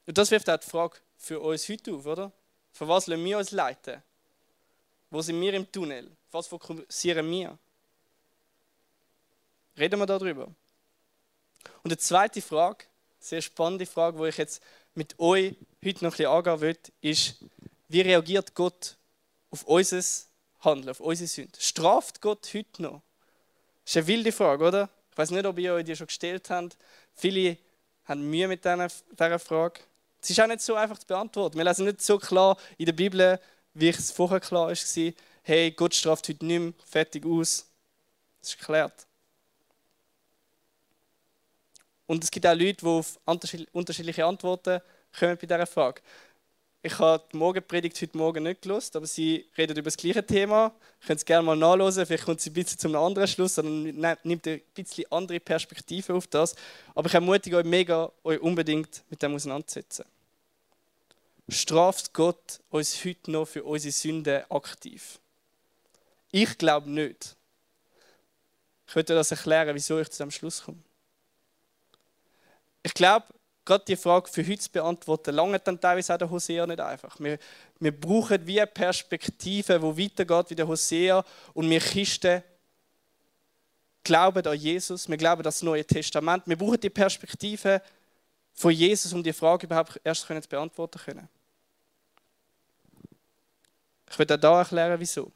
Und 0.07 0.17
das 0.17 0.31
wirft 0.31 0.49
auch 0.49 0.59
die 0.59 0.69
Frage 0.69 0.99
für 1.17 1.41
uns 1.41 1.69
heute 1.69 1.93
auf, 1.95 2.07
oder? 2.07 2.33
Von 2.73 2.89
was 2.89 3.07
lassen 3.07 3.25
wir 3.25 3.39
uns 3.39 3.51
leiten? 3.51 4.03
Wo 5.11 5.23
sind 5.23 5.41
wir 5.41 5.55
im 5.55 5.71
Tunnel? 5.71 6.11
Was 6.31 6.47
fokussieren 6.47 7.31
wir? 7.31 7.59
Reden 9.77 9.99
wir 9.99 10.07
darüber. 10.07 10.49
Und 11.83 11.91
die 11.91 11.99
zweite 11.99 12.41
Frage, 12.41 12.87
sehr 13.19 13.43
spannende 13.43 13.87
Frage, 13.87 14.19
die 14.19 14.29
ich 14.29 14.37
jetzt 14.37 14.63
mit 14.95 15.19
euch 15.19 15.57
heute 15.85 16.05
noch 16.05 16.13
ein 16.13 16.17
bisschen 16.17 16.27
angehen 16.27 16.61
will, 16.61 16.79
ist, 17.01 17.45
wie 17.89 18.01
reagiert 18.01 18.55
Gott 18.55 18.97
auf 19.51 19.65
unser 19.65 20.03
Handeln, 20.67 20.91
auf 20.91 21.01
unsere 21.01 21.29
Sünde? 21.29 21.59
Straft 21.59 22.21
Gott 22.21 22.47
heute 22.53 22.83
noch? 22.83 23.01
Das 23.85 23.93
ist 23.93 23.97
eine 23.97 24.07
wilde 24.09 24.33
Frage, 24.33 24.65
oder? 24.65 24.91
Ich 25.11 25.17
weiß 25.17 25.31
nicht, 25.31 25.47
ob 25.47 25.59
ihr 25.59 25.73
euch 25.73 25.85
die 25.85 25.97
schon 25.97 26.09
gestellt 26.09 26.51
habt. 26.51 26.77
Viele 27.15 27.57
haben 28.05 28.29
Mühe 28.29 28.49
mit 28.49 28.65
dieser 28.65 29.39
Frage. 29.39 29.81
Es 30.21 30.31
ist 30.31 30.41
auch 30.41 30.47
nicht 30.47 30.61
so 30.61 30.75
einfach 30.75 30.99
zu 30.99 31.07
beantworten. 31.07 31.57
Wir 31.57 31.65
lesen 31.65 31.87
nicht 31.87 32.03
so 32.03 32.19
klar 32.19 32.59
in 32.77 32.87
der 32.87 32.93
Bibel, 32.93 33.41
wie 33.75 33.89
es 33.89 34.11
vorher 34.11 34.41
klar 34.41 34.69
war, 34.69 35.13
hey, 35.43 35.71
Gott 35.71 35.95
straft 35.95 36.29
heute 36.29 36.45
nicht 36.45 36.61
mehr, 36.61 36.73
fertig 36.85 37.25
aus. 37.25 37.67
Das 38.41 38.51
ist 38.51 38.59
geklärt. 38.59 39.07
Und 42.07 42.25
es 42.25 42.31
gibt 42.31 42.47
auch 42.47 42.55
Leute, 42.55 42.75
die 42.75 42.87
auf 42.87 43.19
unterschiedliche 43.73 44.25
Antworten 44.25 44.81
kommen 45.19 45.37
bei 45.37 45.47
dieser 45.47 45.67
Frage. 45.67 46.03
Ich 46.87 47.01
habe 47.01 47.25
die 47.33 47.37
Morgenpredigt 47.37 48.01
heute 48.01 48.17
Morgen 48.17 48.45
nicht 48.45 48.63
gelesen, 48.63 48.93
aber 48.95 49.09
sie 49.09 49.45
redet 49.59 49.77
über 49.77 49.87
das 49.87 49.97
gleiche 49.97 50.25
Thema. 50.25 50.73
Ihr 51.01 51.07
könnt 51.09 51.19
es 51.19 51.25
gerne 51.25 51.45
mal 51.45 51.57
nachlesen, 51.57 52.07
vielleicht 52.07 52.25
kommt 52.25 52.41
sie 52.41 52.51
ein 52.51 52.53
bisschen 52.53 52.79
zu 52.79 52.87
einem 52.87 52.99
anderen 52.99 53.27
Schluss, 53.27 53.57
sondern 53.57 54.17
nimmt 54.23 54.47
ein 54.47 54.61
bisschen 54.73 55.05
andere 55.11 55.41
Perspektive 55.41 56.15
auf 56.15 56.29
das. 56.29 56.55
Aber 56.95 57.09
ich 57.09 57.15
ermutige 57.15 57.57
euch 57.57 57.65
mega, 57.65 58.13
euch 58.23 58.41
unbedingt 58.41 59.03
mit 59.11 59.21
dem 59.21 59.35
auseinanderzusetzen 59.35 60.05
straft 61.49 62.13
Gott 62.13 62.61
uns 62.71 63.05
heute 63.05 63.33
noch 63.33 63.47
für 63.47 63.65
unsere 63.65 63.93
Sünden 63.93 64.49
aktiv? 64.49 65.19
Ich 66.31 66.57
glaube 66.57 66.89
nicht. 66.89 67.37
Ich 68.87 68.95
würde 68.95 69.15
das 69.15 69.33
erklären, 69.33 69.75
wieso 69.75 69.99
ich 69.99 70.09
zu 70.09 70.23
dem 70.23 70.31
Schluss 70.31 70.63
komme. 70.63 70.79
Ich 72.85 72.95
glaube, 72.95 73.27
gerade 73.67 73.85
die 73.85 73.97
Frage 73.97 74.31
für 74.31 74.47
heute 74.47 74.59
zu 74.59 74.71
beantworten, 74.71 75.35
lange 75.35 75.59
dann 75.59 75.79
teilweise 75.79 76.15
auch 76.15 76.19
der 76.19 76.31
Hosea 76.31 76.67
nicht 76.67 76.81
einfach. 76.81 77.21
Wir, 77.21 77.39
wir 77.79 77.93
brauchen 77.93 78.47
wie 78.47 78.61
eine 78.61 78.67
Perspektive, 78.67 79.79
die 79.79 80.05
weitergeht 80.05 80.51
wie 80.51 80.55
der 80.55 80.67
Hosea 80.67 81.23
und 81.53 81.69
wir 81.69 81.81
Christen 81.81 82.43
glauben 84.03 84.47
an 84.47 84.57
Jesus, 84.57 85.09
wir 85.09 85.17
glauben 85.17 85.41
an 85.41 85.45
das 85.45 85.63
Neue 85.63 85.85
Testament. 85.85 86.45
Wir 86.47 86.57
brauchen 86.57 86.81
die 86.81 86.91
Perspektive, 86.91 87.83
von 88.57 88.73
Jesus, 88.73 89.13
um 89.13 89.23
die 89.23 89.35
Frage 89.35 89.67
überhaupt 89.67 90.01
erst 90.03 90.23
zu 90.23 90.41
beantworten 90.49 90.99
können. 90.99 91.29
Ich 94.11 94.19
werde 94.19 94.35
auch 94.35 94.41
da 94.41 94.59
erklären, 94.61 94.99
wieso. 94.99 95.31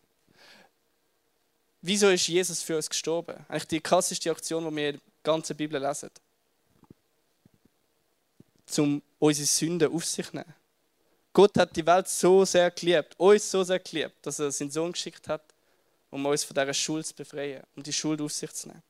Wieso 1.83 2.09
ist 2.09 2.27
Jesus 2.27 2.63
für 2.63 2.77
uns 2.77 2.89
gestorben? 2.89 3.45
Eigentlich 3.49 3.69
die 3.69 3.81
krasseste 3.81 4.31
Aktion, 4.31 4.69
die 4.69 4.77
wir 4.77 4.89
in 4.91 4.95
der 4.97 5.03
ganzen 5.23 5.57
Bibel 5.57 5.81
lesen. 5.81 6.11
Um 8.79 9.03
unsere 9.19 9.47
Sünden 9.47 9.93
auf 9.93 10.05
sich 10.05 10.27
zu 10.27 10.37
nehmen. 10.37 10.55
Gott 11.33 11.57
hat 11.59 11.77
die 11.77 11.87
Welt 11.87 12.09
so 12.09 12.45
sehr 12.45 12.71
geliebt, 12.71 13.15
uns 13.19 13.51
so 13.51 13.63
sehr 13.63 13.79
geliebt, 13.79 14.15
dass 14.23 14.39
er 14.39 14.51
seinen 14.51 14.71
Sohn 14.71 14.93
geschickt 14.93 15.29
hat, 15.29 15.43
um 16.11 16.27
uns 16.27 16.43
von 16.43 16.55
dieser 16.55 16.75
Schuld 16.75 17.07
zu 17.07 17.15
befreien, 17.15 17.63
um 17.77 17.83
die 17.83 17.93
Schuld 17.93 18.21
auf 18.21 18.33
sich 18.33 18.53
zu 18.53 18.69
nehmen. 18.69 18.83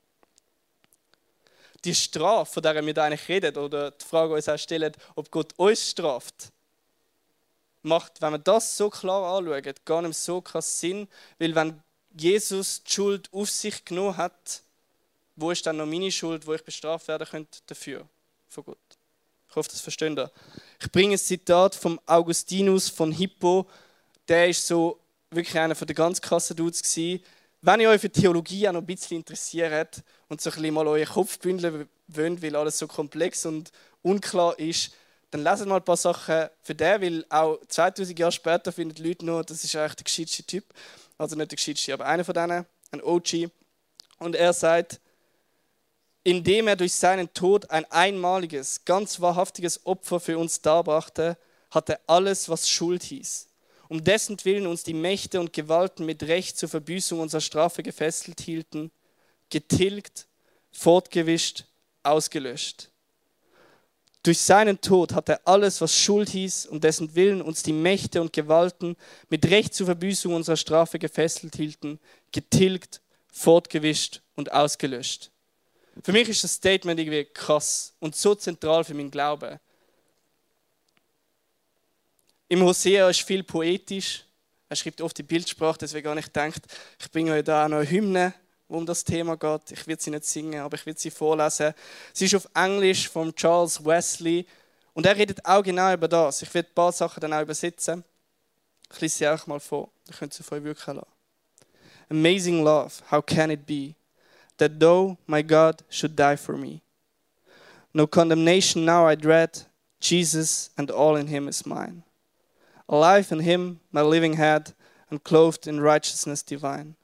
Die 1.85 1.95
Strafe, 1.95 2.53
von 2.53 2.63
der 2.63 2.85
wir 2.85 2.95
da 2.95 3.05
eigentlich 3.05 3.29
reden, 3.29 3.57
oder 3.57 3.91
die 3.91 4.05
Frage 4.05 4.35
uns 4.35 4.49
auch 4.49 4.59
stellen, 4.59 4.93
ob 5.15 5.31
Gott 5.31 5.53
uns 5.57 5.91
straft, 5.91 6.51
macht, 7.83 8.21
wenn 8.21 8.33
man 8.33 8.45
das 8.45 8.77
so 8.77 8.91
klar 8.91 9.39
anschaut, 9.39 9.85
gar 9.85 10.03
nicht 10.03 10.17
so 10.17 10.41
krass 10.41 10.81
Sinn, 10.81 11.09
weil 11.39 11.55
wenn 11.55 11.83
Jesus 12.17 12.83
die 12.83 12.91
Schuld 12.91 13.29
auf 13.33 13.51
sich 13.51 13.85
genommen 13.85 14.17
hat, 14.17 14.63
wo 15.37 15.51
ist 15.51 15.65
dann 15.67 15.77
noch 15.77 15.87
meine 15.87 16.11
Schuld, 16.11 16.47
wo 16.47 16.55
ich 16.55 16.65
bestraft 16.65 17.09
werden 17.09 17.27
könnte 17.27 17.61
dafür 17.67 18.07
von 18.49 18.65
Gott? 18.65 18.90
Ich 19.51 19.57
hoffe, 19.57 19.69
das 19.69 19.81
verstehen 19.81 20.17
ihr. 20.17 20.31
Ich 20.81 20.93
bringe 20.93 21.15
ein 21.15 21.19
Zitat 21.19 21.75
vom 21.75 21.99
Augustinus 22.07 22.89
von 22.89 23.11
Hippo. 23.11 23.67
Der 24.29 24.49
ist 24.49 24.65
so 24.65 25.01
wirklich 25.29 25.59
einer 25.59 25.75
der 25.75 25.95
ganz 25.95 26.21
krassen 26.21 26.55
Dudes 26.55 26.83
gewesen. 26.83 27.25
Wenn 27.61 27.81
ihr 27.81 27.91
euch 27.91 28.01
für 28.01 28.11
Theologie 28.11 28.69
auch 28.69 28.73
noch 28.73 28.81
ein 28.81 28.87
bisschen 28.87 29.17
interessiert 29.17 30.05
und 30.29 30.41
so 30.41 30.51
ein 30.51 30.55
bisschen 30.55 30.73
mal 30.73 30.87
euren 30.87 31.05
Kopf 31.05 31.41
bündeln 31.41 31.89
wollt, 32.07 32.43
weil 32.43 32.55
alles 32.55 32.79
so 32.79 32.87
komplex 32.87 33.45
und 33.45 33.73
unklar 34.03 34.57
ist, 34.59 34.93
dann 35.33 35.43
lesen 35.43 35.69
mal 35.69 35.77
ein 35.77 35.85
paar 35.85 35.97
Sachen 35.97 36.49
für 36.63 36.75
den, 36.75 37.03
weil 37.03 37.27
auch 37.29 37.59
2000 37.67 38.19
Jahre 38.19 38.33
später 38.33 38.71
finden 38.71 38.95
die 38.95 39.03
Leute 39.03 39.27
noch, 39.27 39.43
das 39.43 39.65
ist 39.65 39.75
eigentlich 39.75 39.97
der 39.97 40.05
gescheiteste 40.05 40.45
Typ. 40.45 40.65
Also 41.19 41.35
nicht 41.35 41.51
der 41.51 41.57
gescheiteste, 41.57 41.93
aber 41.93 42.07
einer 42.07 42.25
von 42.25 42.35
denen, 42.35 42.67
ein 42.93 43.03
OG. 43.03 43.51
Und 44.19 44.37
er 44.37 44.53
sagt, 44.53 45.01
indem 46.25 46.69
er 46.69 46.77
durch 46.77 46.93
seinen 46.93 47.33
Tod 47.33 47.71
ein 47.71 47.85
einmaliges, 47.91 48.85
ganz 48.85 49.21
wahrhaftiges 49.21 49.87
Opfer 49.87 50.21
für 50.21 50.39
uns 50.39 50.61
darbrachte, 50.61 51.39
hat 51.71 51.89
er 51.89 52.01
alles, 52.07 52.49
was 52.49 52.69
Schuld 52.69 53.03
hieß. 53.03 53.49
Um 53.89 54.05
dessen 54.05 54.37
Willen 54.45 54.67
uns 54.67 54.85
die 54.85 54.95
Mächte 54.95 55.41
und 55.41 55.53
Gewalten 55.53 56.05
mit 56.07 56.23
Recht 56.25 56.59
zur 56.59 56.69
Verbüßung 56.69 57.21
unserer 57.21 57.41
Strafe 57.41 57.83
gefesselt 57.83 58.41
hielten, 58.41 58.91
getilgt, 59.49 60.27
fortgewischt, 60.71 61.65
ausgelöscht. 62.03 62.91
Durch 64.23 64.39
seinen 64.41 64.81
Tod 64.81 65.15
hat 65.15 65.31
er 65.31 65.41
alles, 65.47 65.81
was 65.81 65.97
Schuld 65.97 66.29
hieß, 66.29 66.67
um 66.67 66.81
dessen 66.81 67.15
Willen 67.15 67.41
uns 67.41 67.63
die 67.63 67.73
Mächte 67.73 68.21
und 68.21 68.35
Gewalten 68.35 68.97
mit 69.31 69.47
Recht 69.47 69.73
zur 69.75 69.87
Verbüßung 69.87 70.35
unserer 70.35 70.59
Strafe 70.59 70.99
gefesselt 70.99 71.57
hielten, 71.57 71.99
getilgt, 72.31 73.01
fortgewischt 73.33 74.21
und 74.37 74.53
ausgelöscht. 74.53 75.31
Für 76.03 76.13
mich 76.13 76.29
ist 76.29 76.45
das 76.45 76.55
Statement 76.55 76.99
irgendwie 76.99 77.25
krass 77.25 77.93
und 78.01 78.17
so 78.17 78.35
zentral 78.35 78.85
für 78.85 78.95
meinen 78.95 79.11
Glauben. 79.11 79.59
Im 82.49 82.63
Hosea 82.63 83.09
ist 83.09 83.23
viel 83.23 83.43
poetisch. 83.43 84.25
Er 84.69 84.77
schreibt 84.77 85.01
oft 85.01 85.17
die 85.19 85.23
Bildsprache, 85.23 85.79
deswegen 85.79 86.09
habe 86.09 86.21
ich 86.21 86.27
gedacht, 86.27 86.63
ich 86.99 87.11
bringe 87.11 87.33
euch 87.33 87.45
da 87.45 87.65
auch 87.65 87.69
noch 87.69 87.83
Hymne, 87.83 88.35
wo 88.69 88.79
um 88.79 88.87
das 88.87 89.05
Thema 89.05 89.37
geht. 89.37 89.73
Ich 89.73 89.87
werde 89.87 90.03
sie 90.03 90.11
nicht 90.11 90.25
singen, 90.25 90.61
aber 90.61 90.77
ich 90.77 90.87
werde 90.87 90.99
sie 90.99 91.11
vorlesen. 91.11 91.75
Sie 92.13 92.27
ist 92.27 92.35
auf 92.35 92.49
Englisch 92.55 93.09
von 93.09 93.35
Charles 93.35 93.85
Wesley 93.85 94.47
und 94.95 95.07
er 95.07 95.17
redet 95.17 95.45
auch 95.45 95.63
genau 95.63 95.93
über 95.93 96.09
das. 96.09 96.43
Ich 96.43 96.53
werde 96.55 96.69
ein 96.69 96.75
paar 96.75 96.93
Sachen 96.93 97.21
dann 97.21 97.33
auch 97.33 97.43
übersetzen. 97.43 98.05
Ich 98.93 99.01
lese 99.01 99.19
sie 99.19 99.29
auch 99.29 99.47
mal 99.47 99.61
vor. 99.61 99.91
Ihr 100.09 100.15
könnt 100.15 100.35
sie 100.35 100.43
vor 100.43 100.63
wirken 100.63 100.97
lassen. 100.97 101.09
Amazing 102.09 102.65
love, 102.65 102.93
how 103.11 103.25
can 103.25 103.51
it 103.51 103.65
be? 103.65 103.95
That 104.61 104.79
though 104.79 105.17
my 105.27 105.41
God 105.41 105.83
should 105.89 106.15
die 106.15 106.37
for 106.37 106.57
me. 106.57 106.83
No 107.95 108.07
condemnation 108.07 108.85
now 108.85 109.07
I 109.07 109.15
dread, 109.15 109.63
Jesus 110.01 110.69
and 110.77 110.91
all 110.91 111.17
in 111.17 111.29
him 111.29 111.49
is 111.49 111.65
mine. 111.65 112.05
Alive 112.87 113.33
in 113.33 113.41
him, 113.41 113.81
my 113.91 114.03
living 114.03 114.35
head, 114.35 114.75
and 115.09 115.25
clothed 115.25 115.67
in 115.67 115.81
righteousness 115.81 116.43
divine. 116.43 116.95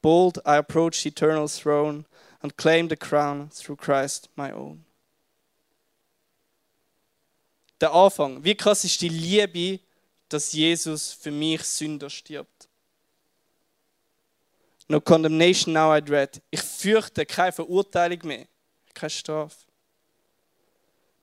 Bold 0.00 0.38
I 0.46 0.56
approach 0.56 1.02
the 1.02 1.10
eternal 1.10 1.46
throne 1.46 2.06
and 2.42 2.56
claim 2.56 2.88
the 2.88 2.96
crown 2.96 3.50
through 3.52 3.76
Christ 3.76 4.30
my 4.34 4.50
own. 4.50 4.84
Der 7.80 7.92
Anfang. 7.92 8.42
Wie 8.42 8.54
krass 8.54 8.84
ist 8.84 9.02
die 9.02 9.10
Liebe, 9.10 9.80
dass 10.28 10.52
Jesus 10.52 11.12
für 11.12 11.30
mich 11.30 11.62
Sünder 11.64 12.08
stirbt? 12.08 12.51
No 14.88 15.00
condemnation 15.00 15.72
now 15.72 15.96
I 15.96 16.00
dread. 16.00 16.40
Ich 16.50 16.62
fürchte 16.62 17.24
keine 17.24 17.52
Verurteilung 17.52 18.18
mehr, 18.24 18.46
keine 18.94 19.10
Strafe. 19.10 19.56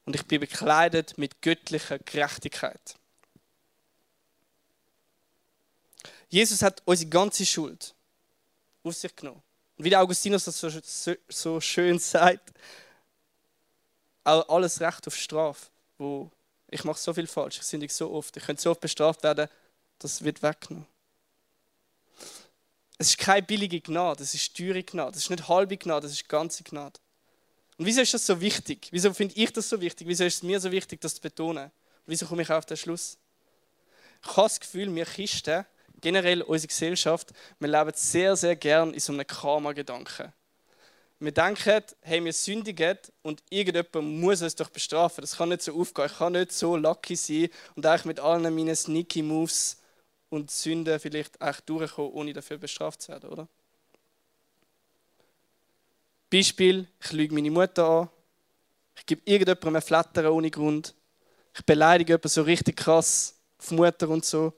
Und 0.06 0.15
ich 0.15 0.26
bin 0.26 0.39
bekleidet 0.39 1.17
mit 1.17 1.41
göttlicher 1.41 2.00
Gerechtigkeit. 2.00 2.95
Jesus 6.30 6.62
hat 6.62 6.82
unsere 6.86 7.10
ganze 7.10 7.45
Schuld 7.45 7.93
auf 8.84 8.95
sich 8.95 9.15
genommen. 9.15 9.41
Und 9.78 9.86
wie 9.86 9.89
der 9.89 10.02
Augustinus 10.02 10.45
das 10.45 10.60
so, 10.60 10.69
so, 10.69 11.13
so 11.28 11.62
schön 11.62 12.00
sagt, 12.00 12.52
auch 14.24 14.48
alles 14.50 14.80
Recht 14.82 15.08
auf 15.08 15.15
Strafe, 15.15 15.67
wo 15.98 16.32
ich 16.69 16.84
mache 16.84 17.00
so 17.00 17.13
viel 17.13 17.28
falsch, 17.28 17.58
ich 17.58 17.63
sündige 17.63 17.91
so 17.91 18.12
oft, 18.12 18.36
ich 18.38 18.43
könnte 18.43 18.62
so 18.62 18.72
oft 18.72 18.82
bestraft 18.82 19.24
werden, 19.24 19.50
das 19.98 20.24
wird 20.24 20.41
weggenommen. 20.43 20.88
Es 23.02 23.12
ist 23.12 23.18
keine 23.18 23.42
billige 23.42 23.80
Gnade, 23.80 24.22
es 24.22 24.34
ist 24.34 24.56
teure 24.58 24.84
Gnade. 24.84 25.16
Es 25.16 25.24
ist 25.24 25.30
nicht 25.30 25.48
halbe 25.48 25.78
Gnade, 25.78 26.06
es 26.06 26.12
ist 26.12 26.28
ganze 26.28 26.64
Gnade. 26.64 27.00
Und 27.78 27.86
wieso 27.86 28.02
ist 28.02 28.14
das 28.14 28.26
so 28.26 28.42
wichtig? 28.42 28.90
Wieso 28.92 29.14
finde 29.14 29.36
ich 29.38 29.54
das 29.54 29.70
so 29.70 29.80
wichtig? 29.80 30.06
Wieso 30.06 30.26
ist 30.26 30.36
es 30.36 30.44
mir 30.44 30.60
so 30.60 30.70
wichtig, 30.70 31.00
das 31.00 31.16
zu 31.16 31.22
betonen? 31.22 31.64
Und 31.64 31.72
wieso 32.08 32.26
komme 32.26 32.42
ich 32.42 32.50
auf 32.52 32.66
den 32.66 32.76
Schluss? 32.76 33.18
Ich 34.22 34.36
habe 34.36 34.50
das 34.50 34.60
Gefühl, 34.60 34.94
wir 34.94 35.06
Christen, 35.06 35.66
generell 36.02 36.42
unsere 36.42 36.68
Gesellschaft, 36.68 37.32
wir 37.58 37.70
leben 37.70 37.94
sehr, 37.96 38.36
sehr 38.36 38.58
gern 38.58 38.94
in 38.94 39.00
so 39.00 39.14
einem 39.14 39.26
Karma-Gedanken. 39.26 40.34
Wir 41.22 41.32
denken, 41.32 41.84
hey, 42.02 42.24
wir 42.24 42.34
sündigen 42.34 42.98
und 43.22 43.42
irgendjemand 43.50 44.20
muss 44.20 44.42
uns 44.42 44.56
doch 44.56 44.70
bestrafen. 44.70 45.22
Das 45.22 45.38
kann 45.38 45.50
nicht 45.50 45.62
so 45.62 45.74
aufgehen. 45.74 46.08
Ich 46.08 46.18
kann 46.18 46.34
nicht 46.34 46.52
so 46.52 46.76
lucky 46.76 47.16
sein 47.16 47.48
und 47.76 47.86
eigentlich 47.86 48.06
mit 48.06 48.20
allen 48.20 48.54
meinen 48.54 48.76
sneaky 48.76 49.22
Moves 49.22 49.79
und 50.30 50.52
Sünden 50.52 51.00
vielleicht 51.00 51.39
auch 51.42 51.60
durchkommen, 51.62 52.12
ohne 52.12 52.34
dafür 52.34 52.58
bestraft 52.58 53.02
zu 53.02 53.12
werden, 53.12 53.30
oder? 53.30 53.48
Beispiel, 56.32 56.88
ich 57.02 57.12
lüge 57.12 57.34
meine 57.34 57.50
Mutter 57.50 57.88
an, 57.88 58.10
ich 58.96 59.06
gebe 59.06 59.22
irgendjemandem 59.26 59.76
ein 59.78 59.82
Flattern 59.82 60.28
ohne 60.28 60.52
Grund, 60.52 60.94
ich 61.56 61.65
beleidige 61.65 62.13
jemanden 62.13 62.28
so 62.30 62.44
richtig 62.44 62.78
krass 62.78 63.36
auf 63.58 63.72
Mutter 63.72 64.08
und 64.10 64.24
so. 64.24 64.54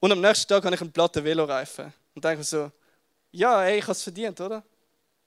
Und 0.00 0.12
am 0.12 0.20
nächsten 0.20 0.48
Tag 0.48 0.64
habe 0.64 0.74
ich 0.74 0.80
einen 0.80 0.92
platten 0.92 1.24
Veloreifen 1.24 1.92
und 2.14 2.24
denke 2.24 2.44
so, 2.44 2.70
ja, 3.32 3.64
ey, 3.64 3.78
ich 3.78 3.82
habe 3.82 3.92
es 3.92 4.02
verdient, 4.02 4.40
oder? 4.40 4.62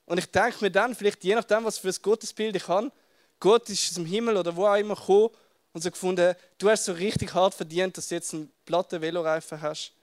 Und 0.05 0.17
ich 0.17 0.31
denke 0.31 0.57
mir 0.61 0.71
dann, 0.71 0.95
vielleicht 0.95 1.23
je 1.23 1.35
nachdem, 1.35 1.65
was 1.65 1.77
für 1.77 1.89
ein 1.89 1.95
Gottesbild 2.01 2.55
ich 2.55 2.67
habe, 2.67 2.91
Gott 3.39 3.69
ist 3.69 3.89
aus 3.89 3.95
dem 3.95 4.05
Himmel 4.05 4.37
oder 4.37 4.55
wo 4.55 4.65
auch 4.65 4.75
immer 4.75 4.95
gekommen 4.95 5.29
und 5.73 5.81
so 5.81 5.91
gefunden, 5.91 6.35
du 6.57 6.69
hast 6.69 6.85
so 6.85 6.91
richtig 6.93 7.33
hart 7.33 7.53
verdient, 7.53 7.97
dass 7.97 8.09
du 8.09 8.15
jetzt 8.15 8.33
einen 8.33 8.51
platten 8.65 9.01
Veloreifen 9.01 9.61
hast. 9.61 9.93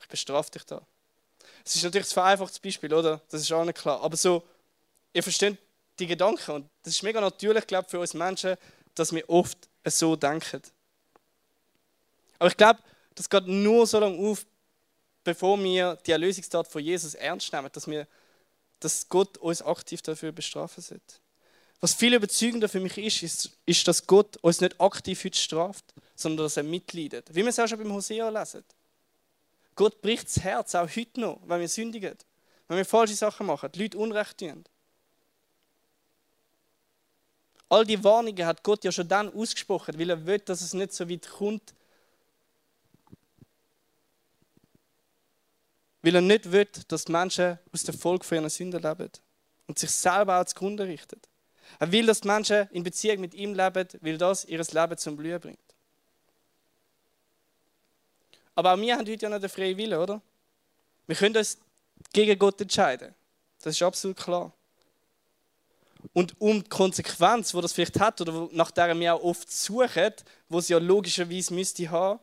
Ich 0.00 0.08
bestrafe 0.08 0.50
dich 0.50 0.64
da. 0.64 0.80
Es 1.64 1.76
ist 1.76 1.84
natürlich 1.84 2.08
ein 2.08 2.12
vereinfachtes 2.12 2.58
Beispiel, 2.58 2.92
oder? 2.92 3.20
Das 3.28 3.42
ist 3.42 3.52
auch 3.52 3.64
nicht 3.64 3.78
klar. 3.78 4.00
Aber 4.02 4.16
so, 4.16 4.42
ihr 5.12 5.22
versteht 5.22 5.58
die 5.98 6.06
Gedanken 6.06 6.50
und 6.50 6.70
das 6.82 6.94
ist 6.94 7.02
mega 7.02 7.20
natürlich, 7.20 7.66
glaube 7.66 7.88
für 7.88 8.00
uns 8.00 8.14
Menschen, 8.14 8.56
dass 8.94 9.12
wir 9.12 9.28
oft 9.28 9.58
so 9.84 10.16
denken. 10.16 10.62
Aber 12.38 12.48
ich 12.48 12.56
glaube, 12.56 12.80
das 13.14 13.28
geht 13.28 13.46
nur 13.46 13.86
so 13.86 14.00
lange 14.00 14.18
auf, 14.18 14.44
bevor 15.22 15.62
wir 15.62 15.96
die 16.06 16.10
Erlösungstat 16.10 16.66
von 16.66 16.82
Jesus 16.82 17.14
ernst 17.14 17.52
nehmen, 17.52 17.70
dass, 17.72 17.86
wir, 17.86 18.06
dass 18.80 19.08
Gott 19.08 19.38
uns 19.38 19.62
aktiv 19.62 20.02
dafür 20.02 20.32
bestrafen 20.32 20.82
sollte. 20.82 21.21
Was 21.82 21.94
viel 21.94 22.14
überzeugender 22.14 22.68
für 22.68 22.78
mich 22.78 22.96
ist, 22.96 23.24
ist, 23.24 23.58
ist, 23.66 23.88
dass 23.88 24.06
Gott 24.06 24.36
uns 24.36 24.60
nicht 24.60 24.80
aktiv 24.80 25.24
heute 25.24 25.36
straft, 25.36 25.84
sondern 26.14 26.46
dass 26.46 26.56
er 26.56 26.62
mitleidet. 26.62 27.28
Wie 27.34 27.42
wir 27.42 27.48
es 27.48 27.58
auch 27.58 27.66
schon 27.66 27.78
beim 27.78 27.92
Hosea 27.92 28.28
lesen. 28.28 28.62
Gott 29.74 30.00
bricht 30.00 30.26
das 30.26 30.38
Herz, 30.44 30.76
auch 30.76 30.88
heute 30.88 31.20
noch, 31.20 31.40
wenn 31.44 31.58
wir 31.58 31.68
sündigen, 31.68 32.16
wenn 32.68 32.76
wir 32.76 32.84
falsche 32.84 33.16
Sachen 33.16 33.46
machen, 33.46 33.72
die 33.72 33.82
Leute 33.82 33.98
Unrecht 33.98 34.38
tun. 34.38 34.62
All 37.68 37.84
die 37.84 38.04
Warnungen 38.04 38.46
hat 38.46 38.62
Gott 38.62 38.84
ja 38.84 38.92
schon 38.92 39.08
dann 39.08 39.34
ausgesprochen, 39.34 39.98
weil 39.98 40.10
er 40.10 40.24
will, 40.24 40.38
dass 40.38 40.60
es 40.60 40.74
nicht 40.74 40.92
so 40.92 41.10
weit 41.10 41.28
kommt. 41.28 41.74
Weil 46.02 46.14
er 46.14 46.20
nicht 46.20 46.52
will, 46.52 46.68
dass 46.86 47.06
die 47.06 47.12
Menschen 47.12 47.58
aus 47.72 47.82
der 47.82 47.94
Folge 47.94 48.24
von 48.24 48.38
ihren 48.38 48.50
Sünden 48.50 48.80
leben. 48.80 49.10
und 49.66 49.80
sich 49.80 49.90
selber 49.90 50.40
auch 50.40 50.44
zugrunde 50.44 50.86
richtet. 50.86 51.31
Er 51.78 51.92
will, 51.92 52.06
dass 52.06 52.20
die 52.20 52.28
Menschen 52.28 52.68
in 52.72 52.82
Beziehung 52.82 53.20
mit 53.20 53.34
ihm 53.34 53.54
leben, 53.54 53.88
weil 54.00 54.18
das 54.18 54.44
ihr 54.44 54.58
Leben 54.58 54.98
zum 54.98 55.16
Blühen 55.16 55.40
bringt. 55.40 55.58
Aber 58.54 58.74
auch 58.74 58.78
wir 58.78 58.96
haben 58.96 59.08
heute 59.08 59.22
ja 59.22 59.28
noch 59.28 59.40
den 59.40 59.48
freien 59.48 59.76
Willen, 59.76 59.98
oder? 59.98 60.20
Wir 61.06 61.16
können 61.16 61.36
uns 61.36 61.58
gegen 62.12 62.38
Gott 62.38 62.60
entscheiden. 62.60 63.14
Das 63.62 63.74
ist 63.74 63.82
absolut 63.82 64.16
klar. 64.16 64.52
Und 66.12 66.38
um 66.40 66.62
die 66.62 66.68
Konsequenz, 66.68 67.54
wo 67.54 67.60
das 67.60 67.72
vielleicht 67.72 67.98
hat 68.00 68.20
oder 68.20 68.48
nach 68.52 68.70
der 68.70 68.98
wir 68.98 69.14
auch 69.14 69.22
oft 69.22 69.50
suchen, 69.50 70.12
wo 70.48 70.60
sie 70.60 70.72
ja 70.72 70.78
logischerweise 70.78 71.54
müsste 71.54 71.88
haben, 71.90 72.20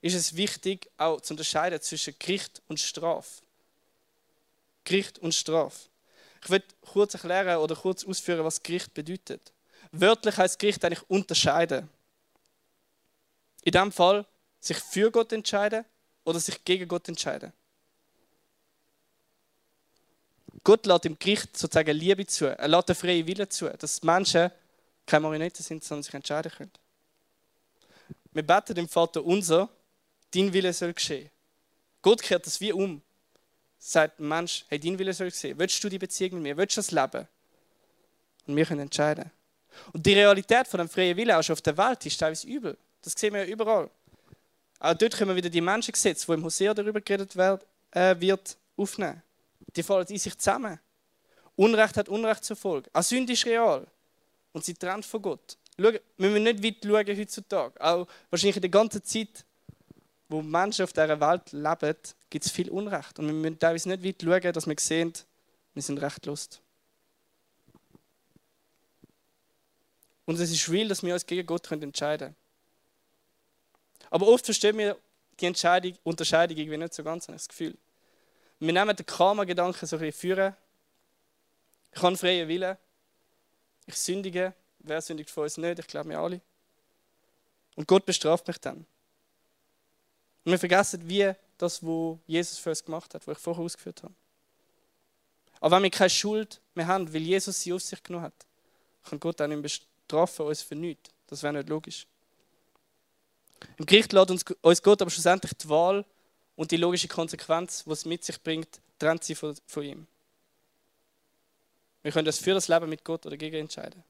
ist 0.00 0.14
es 0.14 0.36
wichtig, 0.36 0.88
auch 0.96 1.20
zu 1.20 1.34
unterscheiden 1.34 1.80
zwischen 1.80 2.14
Gericht 2.18 2.62
und 2.68 2.78
Strafe. 2.78 3.42
Gericht 4.84 5.18
und 5.18 5.34
Strafe. 5.34 5.88
Ich 6.46 6.50
will 6.52 6.62
kurz 6.80 7.12
erklären 7.12 7.58
oder 7.58 7.74
kurz 7.74 8.04
ausführen, 8.04 8.44
was 8.44 8.62
Gericht 8.62 8.94
bedeutet. 8.94 9.52
Wörtlich 9.90 10.36
heißt 10.36 10.60
Gericht 10.60 10.84
eigentlich 10.84 11.02
unterscheiden. 11.10 11.88
In 13.64 13.72
dem 13.72 13.90
Fall 13.90 14.24
sich 14.60 14.76
für 14.76 15.10
Gott 15.10 15.32
entscheiden 15.32 15.84
oder 16.24 16.38
sich 16.38 16.64
gegen 16.64 16.86
Gott 16.86 17.08
entscheiden. 17.08 17.52
Gott 20.62 20.86
lässt 20.86 21.06
im 21.06 21.18
Gericht 21.18 21.56
sozusagen 21.56 21.96
Liebe 21.96 22.24
zu. 22.26 22.56
Er 22.56 22.68
lässt 22.68 22.90
den 22.90 22.94
freien 22.94 23.26
Willen 23.26 23.50
zu, 23.50 23.68
dass 23.68 24.04
Menschen 24.04 24.52
keine 25.04 25.22
Marionetten 25.22 25.64
sind, 25.64 25.82
sondern 25.82 26.04
sich 26.04 26.14
entscheiden 26.14 26.52
können. 26.52 26.72
Wir 28.30 28.46
beten 28.46 28.76
dem 28.76 28.88
Vater 28.88 29.24
unser, 29.24 29.68
dein 30.32 30.52
Wille 30.52 30.72
soll 30.72 30.94
geschehen. 30.94 31.28
Gott 32.02 32.22
kehrt 32.22 32.46
das 32.46 32.60
wie 32.60 32.72
um. 32.72 33.02
Sagt 33.88 34.18
ein 34.18 34.26
Mensch, 34.26 34.64
hey, 34.66 34.80
dein 34.80 34.98
Wille 34.98 35.12
soll 35.12 35.30
geschehen. 35.30 35.56
Willst 35.60 35.82
du 35.84 35.88
die 35.88 36.00
Beziehung 36.00 36.34
mit 36.34 36.42
mir? 36.42 36.56
Willst 36.56 36.76
du 36.76 36.80
das 36.80 36.90
Leben? 36.90 37.28
Und 38.44 38.56
wir 38.56 38.66
können 38.66 38.80
entscheiden. 38.80 39.30
Und 39.92 40.04
die 40.04 40.12
Realität 40.12 40.66
von 40.66 40.78
dem 40.78 40.88
freien 40.88 41.16
Willen 41.16 41.30
auch 41.30 41.42
schon 41.44 41.52
auf 41.52 41.62
der 41.62 41.76
Welt 41.76 42.04
ist 42.04 42.18
teilweise 42.18 42.48
übel. 42.48 42.76
Das 43.00 43.12
sehen 43.12 43.32
wir 43.32 43.44
ja 43.44 43.46
überall. 43.46 43.88
Auch 44.80 44.94
dort 44.94 45.16
können 45.16 45.30
wir 45.30 45.36
wieder 45.36 45.50
die 45.50 45.60
Menschengesetze, 45.60 46.26
wo 46.26 46.32
im 46.32 46.42
Hosea 46.42 46.74
darüber 46.74 47.00
geredet 47.00 47.36
wird, 47.36 47.64
äh, 47.92 48.16
wird 48.18 48.56
aufnehmen. 48.76 49.22
Die 49.76 49.84
fallen 49.84 50.06
in 50.08 50.18
sich 50.18 50.36
zusammen. 50.36 50.80
Unrecht 51.54 51.96
hat 51.96 52.08
Unrecht 52.08 52.44
zur 52.44 52.56
Folge. 52.56 52.90
Auch 52.92 53.04
Sünde 53.04 53.34
ist 53.34 53.46
real. 53.46 53.86
Und 54.50 54.64
sie 54.64 54.74
trennt 54.74 55.06
von 55.06 55.22
Gott. 55.22 55.56
Schau, 55.78 55.92
wir 55.92 56.00
müssen 56.16 56.42
nicht 56.42 56.64
weit 56.64 56.84
schauen 56.84 57.16
heutzutage. 57.16 57.80
Auch 57.80 58.08
wahrscheinlich 58.30 58.56
in 58.56 58.62
der 58.62 58.70
ganzen 58.70 59.04
Zeit, 59.04 59.44
wo 60.28 60.42
Menschen 60.42 60.84
auf 60.84 60.92
dieser 60.92 61.20
Welt 61.20 61.52
leben, 61.52 61.96
gibt 62.30 62.44
es 62.44 62.50
viel 62.50 62.70
Unrecht. 62.70 63.18
Und 63.18 63.26
wir 63.26 63.34
müssen 63.34 63.58
teilweise 63.58 63.88
nicht 63.88 64.04
weit 64.04 64.42
schauen, 64.42 64.52
dass 64.52 64.66
wir 64.66 64.76
sehen, 64.78 65.12
wir 65.74 65.82
sind 65.82 65.98
rechtlos. 65.98 66.60
Und 70.24 70.40
es 70.40 70.50
ist 70.50 70.68
real, 70.68 70.88
dass 70.88 71.02
wir 71.02 71.14
uns 71.14 71.24
gegen 71.24 71.46
Gott 71.46 71.70
entscheiden 71.70 72.28
können. 72.28 72.36
Aber 74.10 74.28
oft 74.28 74.44
verstehen 74.44 74.76
wir 74.78 74.96
die 75.38 75.46
Entscheidung, 75.46 75.96
Unterscheidung 76.02 76.56
irgendwie 76.56 76.78
nicht 76.78 76.94
so 76.94 77.04
ganz, 77.04 77.28
habe 77.28 77.36
ich 77.36 77.42
das 77.42 77.48
Gefühl. 77.48 77.76
Wir 78.58 78.72
nehmen 78.72 78.96
den 78.96 79.06
Karma-Gedanken 79.06 79.86
so 79.86 79.96
ein 79.96 80.00
bisschen 80.00 80.18
führen. 80.18 80.56
Ich 81.92 82.02
habe 82.02 82.16
freien 82.16 82.48
Willen. 82.48 82.76
Ich 83.86 83.96
sündige. 83.96 84.54
Wer 84.78 85.00
sündigt 85.00 85.30
von 85.30 85.44
uns 85.44 85.56
nicht? 85.56 85.78
Ich 85.78 85.86
glaube, 85.86 86.10
wir 86.10 86.18
alle. 86.18 86.40
Und 87.74 87.86
Gott 87.86 88.06
bestraft 88.06 88.48
mich 88.48 88.58
dann. 88.58 88.86
Und 90.46 90.52
wir 90.52 90.60
vergessen, 90.60 91.08
wie 91.08 91.32
das, 91.58 91.82
was 91.82 92.18
Jesus 92.28 92.58
für 92.58 92.70
uns 92.70 92.84
gemacht 92.84 93.12
hat, 93.12 93.26
was 93.26 93.36
ich 93.36 93.42
vorher 93.42 93.64
ausgeführt 93.64 94.04
habe. 94.04 94.14
Aber 95.58 95.74
wenn 95.74 95.82
wir 95.82 95.90
keine 95.90 96.08
Schuld 96.08 96.60
mehr 96.76 96.86
haben, 96.86 97.12
weil 97.12 97.22
Jesus 97.22 97.60
sie 97.60 97.72
auf 97.72 97.82
sich 97.82 98.00
genommen 98.00 98.26
hat, 98.26 98.46
kann 99.02 99.18
Gott 99.18 99.42
auch 99.42 99.48
nicht 99.48 99.60
bestrafen 99.60 100.46
uns 100.46 100.62
für 100.62 100.76
nichts. 100.76 101.10
Das 101.26 101.42
wäre 101.42 101.54
nicht 101.54 101.68
logisch. 101.68 102.06
Im 103.76 103.86
Gericht 103.86 104.12
lässt 104.12 104.30
uns, 104.30 104.44
uns 104.60 104.82
Gott 104.84 105.02
aber 105.02 105.10
schlussendlich 105.10 105.52
die 105.54 105.68
Wahl 105.68 106.04
und 106.54 106.70
die 106.70 106.76
logische 106.76 107.08
Konsequenz, 107.08 107.82
was 107.84 108.00
es 108.00 108.04
mit 108.04 108.22
sich 108.22 108.40
bringt, 108.40 108.68
trennt 109.00 109.24
sie 109.24 109.34
von, 109.34 109.56
von 109.66 109.82
ihm. 109.82 110.06
Wir 112.02 112.12
können 112.12 112.26
das 112.26 112.38
für 112.38 112.54
das 112.54 112.68
Leben 112.68 112.88
mit 112.88 113.02
Gott 113.02 113.26
oder 113.26 113.36
gegen 113.36 113.56
entscheiden. 113.56 114.04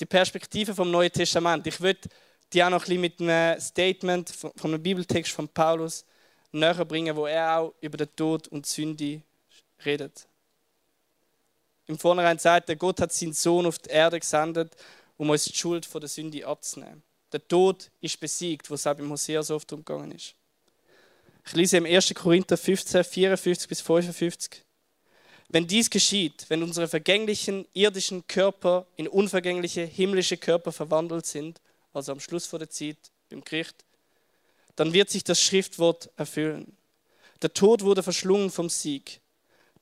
Die 0.00 0.04
Perspektive 0.04 0.74
vom 0.74 0.90
Neuen 0.90 1.10
Testament. 1.10 1.66
Ich 1.66 1.80
würde 1.80 2.10
die 2.54 2.62
auch 2.62 2.70
noch 2.70 2.86
ein 2.86 3.00
mit 3.00 3.20
einem 3.20 3.60
Statement 3.60 4.30
von 4.30 4.52
einem 4.62 4.82
Bibeltext 4.82 5.32
von 5.32 5.48
Paulus 5.48 6.04
näher 6.52 6.84
bringen, 6.84 7.14
wo 7.16 7.26
er 7.26 7.58
auch 7.58 7.74
über 7.80 7.96
den 7.96 8.14
Tod 8.14 8.46
und 8.48 8.64
Sünde 8.64 9.22
redet. 9.84 10.26
Im 11.86 11.98
Vornherein 11.98 12.38
sagt 12.38 12.68
er, 12.68 12.76
Gott 12.76 13.00
hat 13.00 13.12
seinen 13.12 13.32
Sohn 13.32 13.66
auf 13.66 13.78
die 13.78 13.90
Erde 13.90 14.18
gesendet, 14.18 14.74
um 15.16 15.28
uns 15.30 15.44
die 15.44 15.54
Schuld 15.54 15.84
von 15.84 16.00
der 16.00 16.08
Sünde 16.08 16.46
abzunehmen. 16.46 17.02
Der 17.32 17.46
Tod 17.46 17.90
ist 18.00 18.18
besiegt, 18.20 18.70
was 18.70 18.86
auch 18.86 18.94
beim 18.94 19.10
Hosea 19.10 19.42
so 19.42 19.56
oft 19.56 19.72
umgegangen 19.72 20.12
ist. 20.12 20.34
Ich 21.46 21.52
lese 21.52 21.76
im 21.76 21.84
1. 21.84 22.14
Korinther 22.14 22.56
15, 22.56 23.04
54 23.04 23.68
bis 23.68 23.80
55. 23.80 24.62
Wenn 25.48 25.66
dies 25.66 25.90
geschieht, 25.90 26.46
wenn 26.48 26.62
unsere 26.62 26.88
vergänglichen 26.88 27.66
irdischen 27.74 28.26
Körper 28.26 28.86
in 28.96 29.08
unvergängliche 29.08 29.84
himmlische 29.84 30.36
Körper 30.36 30.72
verwandelt 30.72 31.26
sind, 31.26 31.60
also 31.94 32.12
am 32.12 32.20
Schluss 32.20 32.46
vor 32.46 32.58
der 32.58 32.70
Zeit 32.70 32.98
im 33.30 33.42
Gericht, 33.42 33.84
dann 34.76 34.92
wird 34.92 35.10
sich 35.10 35.24
das 35.24 35.40
Schriftwort 35.40 36.10
erfüllen. 36.16 36.76
Der 37.42 37.52
Tod 37.52 37.82
wurde 37.82 38.02
verschlungen 38.02 38.50
vom 38.50 38.68
Sieg. 38.68 39.20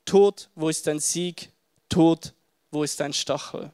Tod, 0.05 0.49
wo 0.55 0.69
ist 0.69 0.85
dein 0.87 0.99
Sieg? 0.99 1.51
Tod, 1.89 2.33
wo 2.71 2.83
ist 2.83 2.99
dein 2.99 3.13
Stachel? 3.13 3.71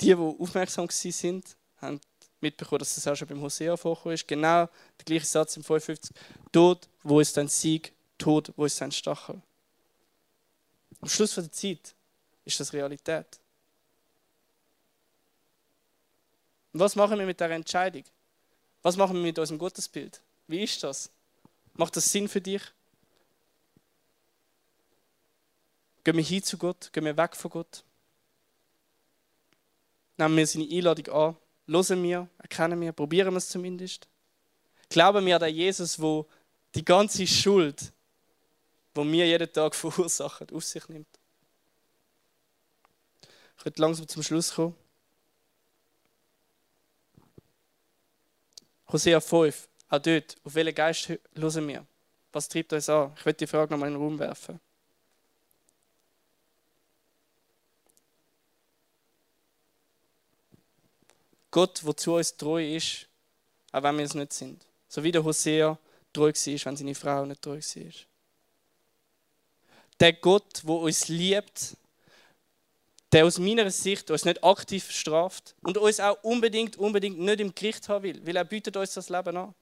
Die, 0.00 0.06
die 0.06 0.14
aufmerksam 0.14 0.88
sind, 0.90 1.56
haben 1.78 2.00
mitbekommen, 2.40 2.80
dass 2.80 2.94
das 2.94 3.06
auch 3.06 3.16
schon 3.16 3.28
beim 3.28 3.40
Hosea 3.40 3.76
vorgekommen 3.76 4.14
ist. 4.14 4.28
Genau 4.28 4.66
der 4.98 5.04
gleiche 5.04 5.26
Satz 5.26 5.56
im 5.56 5.64
55. 5.64 6.14
Tod, 6.52 6.88
wo 7.02 7.20
ist 7.20 7.36
dein 7.36 7.48
Sieg? 7.48 7.92
Tod, 8.18 8.52
wo 8.56 8.64
ist 8.64 8.80
dein 8.80 8.92
Stachel? 8.92 9.40
Am 11.00 11.08
Schluss 11.08 11.34
der 11.34 11.50
Zeit 11.50 11.94
ist 12.44 12.60
das 12.60 12.72
Realität. 12.72 13.26
Und 16.76 16.80
was 16.80 16.94
machen 16.94 17.18
wir 17.18 17.24
mit 17.24 17.40
der 17.40 17.50
Entscheidung? 17.52 18.04
Was 18.82 18.98
machen 18.98 19.16
wir 19.16 19.22
mit 19.22 19.38
unserem 19.38 19.58
Gottesbild? 19.58 20.20
Wie 20.46 20.62
ist 20.62 20.82
das? 20.82 21.10
Macht 21.72 21.96
das 21.96 22.12
Sinn 22.12 22.28
für 22.28 22.42
dich? 22.42 22.60
Gehen 26.04 26.18
wir 26.18 26.22
hin 26.22 26.42
zu 26.42 26.58
Gott? 26.58 26.92
Gehen 26.92 27.06
wir 27.06 27.16
weg 27.16 27.34
von 27.34 27.50
Gott? 27.50 27.82
Nehmen 30.18 30.36
wir 30.36 30.46
seine 30.46 30.68
Einladung 30.70 31.14
an? 31.14 31.36
Hören 31.66 32.02
wir? 32.02 32.28
Erkennen 32.36 32.78
wir? 32.78 32.92
Probieren 32.92 33.32
wir 33.32 33.38
es 33.38 33.48
zumindest? 33.48 34.06
Glauben 34.90 35.24
wir 35.24 35.36
an 35.36 35.40
den 35.40 35.54
Jesus, 35.54 35.98
wo 35.98 36.26
die 36.74 36.84
ganze 36.84 37.26
Schuld, 37.26 37.90
wo 38.94 39.02
wir 39.02 39.26
jeden 39.26 39.50
Tag 39.50 39.74
verursachen, 39.74 40.50
auf 40.50 40.62
sich 40.62 40.86
nimmt? 40.90 41.08
Ich 43.58 43.64
werde 43.64 43.80
langsam 43.80 44.06
zum 44.06 44.22
Schluss 44.22 44.52
kommen. 44.52 44.74
Hosea 48.92 49.20
5, 49.20 49.68
auch 49.88 49.98
dort, 49.98 50.36
auf 50.44 50.54
welchen 50.54 50.74
Geist 50.74 51.08
hören 51.08 51.68
wir? 51.68 51.86
Was 52.32 52.48
treibt 52.48 52.72
uns 52.72 52.88
an? 52.88 53.12
Ich 53.16 53.24
werde 53.24 53.38
die 53.38 53.46
Frage 53.46 53.72
nochmal 53.72 53.88
in 53.88 53.94
den 53.94 54.02
Raum 54.02 54.18
werfen. 54.18 54.60
Gott, 61.50 61.80
der 61.82 61.96
zu 61.96 62.14
uns 62.14 62.36
treu 62.36 62.76
ist, 62.76 63.06
auch 63.72 63.82
wenn 63.82 63.96
wir 63.96 64.04
es 64.04 64.14
nicht 64.14 64.32
sind. 64.32 64.62
So 64.88 65.02
wie 65.02 65.12
der 65.12 65.24
Hosea 65.24 65.78
treu 66.12 66.28
war, 66.28 66.64
wenn 66.66 66.76
seine 66.76 66.94
Frau 66.94 67.24
nicht 67.24 67.40
treu 67.40 67.60
war. 67.60 67.92
Der 69.98 70.12
Gott, 70.12 70.62
der 70.62 70.70
uns 70.74 71.08
liebt, 71.08 71.76
der 73.12 73.24
aus 73.24 73.38
meiner 73.38 73.70
Sicht 73.70 74.10
uns 74.10 74.24
nicht 74.24 74.42
aktiv 74.42 74.90
straft 74.90 75.54
und 75.62 75.78
uns 75.78 76.00
auch 76.00 76.22
unbedingt, 76.22 76.76
unbedingt 76.76 77.18
nicht 77.18 77.40
im 77.40 77.54
Gericht 77.54 77.88
haben 77.88 78.02
will, 78.02 78.26
weil 78.26 78.36
er 78.36 78.44
bietet 78.44 78.76
uns 78.76 78.94
das 78.94 79.08
Leben 79.08 79.36
an. 79.36 79.54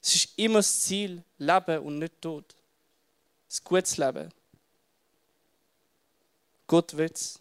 Es 0.00 0.14
ist 0.14 0.38
immer 0.38 0.60
das 0.60 0.82
Ziel, 0.82 1.24
Leben 1.38 1.80
und 1.80 1.98
nicht 1.98 2.20
Tod. 2.20 2.54
Das 3.48 3.62
gutes 3.62 3.96
Leben. 3.96 4.32
Gott 6.66 6.96
will 6.96 7.10
es. 7.12 7.40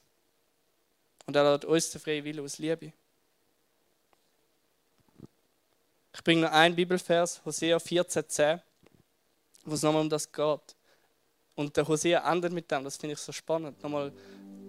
Und 1.26 1.36
er 1.36 1.52
lädt 1.52 1.66
uns 1.66 1.92
den 1.92 2.02
freien 2.02 2.24
Willen 2.24 2.44
aus 2.44 2.58
Liebe. 2.58 2.94
Ich 6.14 6.24
bringe 6.24 6.42
noch 6.42 6.52
einen 6.52 6.76
Bibelvers, 6.76 7.44
Hosea 7.46 7.78
14,10, 7.78 8.62
wo 9.66 9.76
es 9.76 9.84
nochmal 9.84 10.02
um 10.02 10.10
das 10.10 10.32
geht. 10.32 10.77
Und 11.58 11.76
der 11.76 11.88
Hosea 11.88 12.32
endet 12.32 12.54
mit 12.54 12.70
dem, 12.70 12.84
das 12.84 12.98
finde 12.98 13.13
ich 13.13 13.20
so 13.20 13.32
spannend. 13.32 13.82
Nochmal 13.82 14.12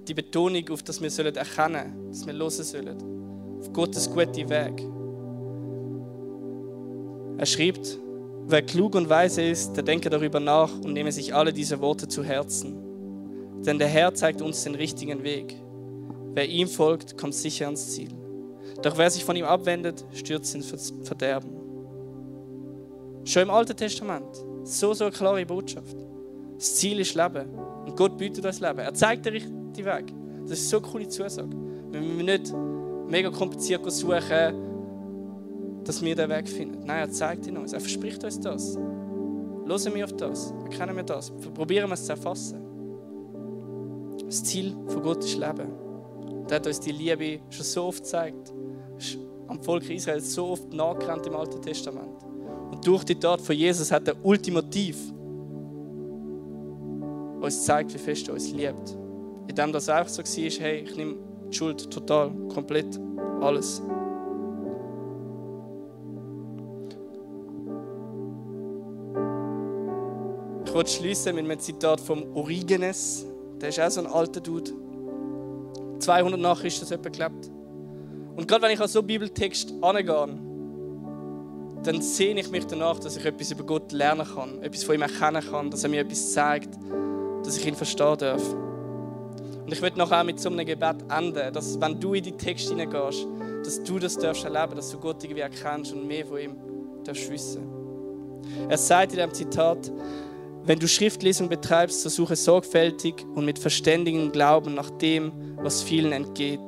die 0.08 0.14
Betonung 0.14 0.66
auf, 0.70 0.82
dass 0.82 1.00
wir 1.02 1.10
sollen 1.10 1.36
erkennen, 1.36 2.08
dass 2.08 2.26
wir 2.26 2.32
hören 2.32 2.50
sollen. 2.50 3.60
Auf 3.60 3.70
Gottes 3.74 4.10
guten 4.10 4.48
Weg. 4.48 4.82
Er 7.38 7.44
schreibt, 7.44 7.98
wer 8.46 8.62
klug 8.62 8.94
und 8.94 9.06
weise 9.10 9.42
ist, 9.42 9.74
der 9.74 9.82
denke 9.82 10.08
darüber 10.08 10.40
nach 10.40 10.72
und 10.78 10.94
nehme 10.94 11.12
sich 11.12 11.34
alle 11.34 11.52
diese 11.52 11.78
Worte 11.82 12.08
zu 12.08 12.24
Herzen. 12.24 13.62
Denn 13.66 13.78
der 13.78 13.88
Herr 13.88 14.14
zeigt 14.14 14.40
uns 14.40 14.64
den 14.64 14.74
richtigen 14.74 15.22
Weg. 15.22 15.54
Wer 16.32 16.48
ihm 16.48 16.68
folgt, 16.68 17.18
kommt 17.18 17.34
sicher 17.34 17.66
ans 17.66 17.90
Ziel. 17.90 18.08
Doch 18.80 18.96
wer 18.96 19.10
sich 19.10 19.26
von 19.26 19.36
ihm 19.36 19.44
abwendet, 19.44 20.06
stürzt 20.14 20.54
ins 20.54 20.94
Verderben. 21.02 21.50
Schon 23.24 23.42
im 23.42 23.50
Alten 23.50 23.76
Testament, 23.76 24.42
so, 24.64 24.94
so 24.94 25.04
eine 25.04 25.12
klare 25.12 25.44
Botschaft. 25.44 25.96
Das 26.58 26.74
Ziel 26.74 26.98
ist 26.98 27.14
Leben. 27.14 27.48
Und 27.86 27.96
Gott 27.96 28.18
bietet 28.18 28.44
uns 28.44 28.58
Leben. 28.58 28.80
Er 28.80 28.92
zeigt 28.92 29.24
den 29.24 29.34
richtigen 29.34 29.76
Weg. 29.76 30.12
Das 30.42 30.58
ist 30.58 30.68
so 30.68 30.78
eine 30.78 30.86
coole 30.86 31.08
Zusage. 31.08 31.50
Wir 31.90 32.00
müssen 32.00 32.24
nicht 32.24 32.52
mega 33.08 33.30
kompliziert 33.30 33.88
suchen, 33.90 35.82
dass 35.84 36.02
wir 36.02 36.16
den 36.16 36.28
Weg 36.28 36.48
finden. 36.48 36.84
Nein, 36.84 36.98
er 36.98 37.10
zeigt 37.10 37.46
ihn 37.46 37.56
uns. 37.56 37.72
Er 37.72 37.80
verspricht 37.80 38.24
uns 38.24 38.40
das. 38.40 38.76
Hören 38.76 39.94
wir 39.94 40.04
auf 40.04 40.12
das. 40.14 40.52
Erkennen 40.64 40.96
wir 40.96 41.04
das. 41.04 41.30
Probieren 41.30 41.88
wir 41.88 41.94
es 41.94 42.04
zu 42.04 42.12
erfassen. 42.12 42.60
Das 44.26 44.42
Ziel 44.42 44.74
von 44.88 45.02
Gott 45.02 45.24
ist 45.24 45.38
Leben. 45.38 45.72
Und 46.40 46.50
er 46.50 46.56
hat 46.56 46.66
uns 46.66 46.80
die 46.80 46.92
Liebe 46.92 47.40
schon 47.50 47.64
so 47.64 47.84
oft 47.84 48.02
gezeigt. 48.02 48.52
Am 49.46 49.62
Volk 49.62 49.88
Israel 49.88 50.20
so 50.20 50.48
oft 50.48 50.72
nachgerannt 50.72 51.26
im 51.26 51.36
Alten 51.36 51.62
Testament. 51.62 52.24
Und 52.70 52.84
durch 52.84 53.04
die 53.04 53.14
Tat 53.14 53.40
von 53.40 53.54
Jesus 53.54 53.92
hat 53.92 54.08
er 54.08 54.16
ultimativ 54.24 54.98
uns 57.48 57.58
gezeigt, 57.58 57.92
wie 57.94 57.98
fest 57.98 58.28
er 58.28 58.34
uns 58.34 58.50
liebt. 58.52 58.96
Indem 59.48 59.72
das 59.72 59.88
einfach 59.88 60.10
so 60.10 60.22
war, 60.22 60.50
hey, 60.60 60.84
ich 60.86 60.96
nehme 60.96 61.16
die 61.50 61.56
Schuld 61.56 61.90
total, 61.90 62.30
komplett, 62.52 63.00
alles. 63.40 63.82
Ich 70.64 70.74
wollte 70.74 70.90
schließen 70.90 71.34
mit 71.34 71.44
einem 71.44 71.58
Zitat 71.58 72.00
vom 72.00 72.24
Origenes. 72.36 73.26
Der 73.60 73.70
ist 73.70 73.80
auch 73.80 73.90
so 73.90 74.00
ein 74.00 74.06
alter 74.06 74.40
Dude. 74.40 74.70
200 75.98 76.38
nach 76.38 76.60
Christus 76.60 76.90
etwa 76.90 77.08
gelebt. 77.08 77.50
Und 78.36 78.46
gerade 78.46 78.62
wenn 78.62 78.70
ich 78.70 78.80
an 78.80 78.86
so 78.86 79.02
Bibeltext 79.02 79.72
angehe, 79.82 80.38
dann 81.82 82.02
sehne 82.02 82.40
ich 82.40 82.50
mich 82.50 82.66
danach, 82.66 82.98
dass 82.98 83.16
ich 83.16 83.24
etwas 83.24 83.50
über 83.50 83.64
Gott 83.64 83.92
lernen 83.92 84.26
kann, 84.26 84.62
etwas 84.62 84.84
von 84.84 84.94
ihm 84.94 85.02
erkennen 85.02 85.42
kann, 85.42 85.70
dass 85.70 85.84
er 85.84 85.90
mir 85.90 86.02
etwas 86.02 86.32
zeigt, 86.32 86.78
dass 87.48 87.56
ich 87.56 87.66
ihn 87.66 87.74
verstehen 87.74 88.18
darf. 88.18 88.42
Und 89.64 89.72
ich 89.72 89.80
möchte 89.80 89.98
nachher 89.98 90.22
mit 90.22 90.38
so 90.38 90.50
einem 90.50 90.66
Gebet 90.66 90.96
enden, 91.10 91.52
dass 91.52 91.80
wenn 91.80 91.98
du 91.98 92.12
in 92.12 92.22
die 92.22 92.32
Texte 92.32 92.70
hineingehst, 92.70 93.26
dass 93.64 93.82
du 93.82 93.98
das 93.98 94.18
darfst 94.18 94.44
erleben, 94.44 94.76
dass 94.76 94.90
du 94.90 94.98
Gott 94.98 95.24
irgendwie 95.24 95.40
erkennst 95.40 95.94
und 95.94 96.06
mehr 96.06 96.26
von 96.26 96.38
ihm 96.38 96.56
darfst 97.04 97.30
wissen. 97.30 97.66
Er 98.68 98.76
sagt 98.76 99.12
in 99.12 99.18
dem 99.18 99.32
Zitat, 99.32 99.90
wenn 100.64 100.78
du 100.78 100.86
Schriftlesung 100.86 101.48
betreibst, 101.48 102.02
so 102.02 102.10
suche 102.10 102.36
sorgfältig 102.36 103.24
und 103.34 103.46
mit 103.46 103.58
verständigem 103.58 104.30
Glauben 104.30 104.74
nach 104.74 104.90
dem, 104.90 105.32
was 105.56 105.82
vielen 105.82 106.12
entgeht, 106.12 106.60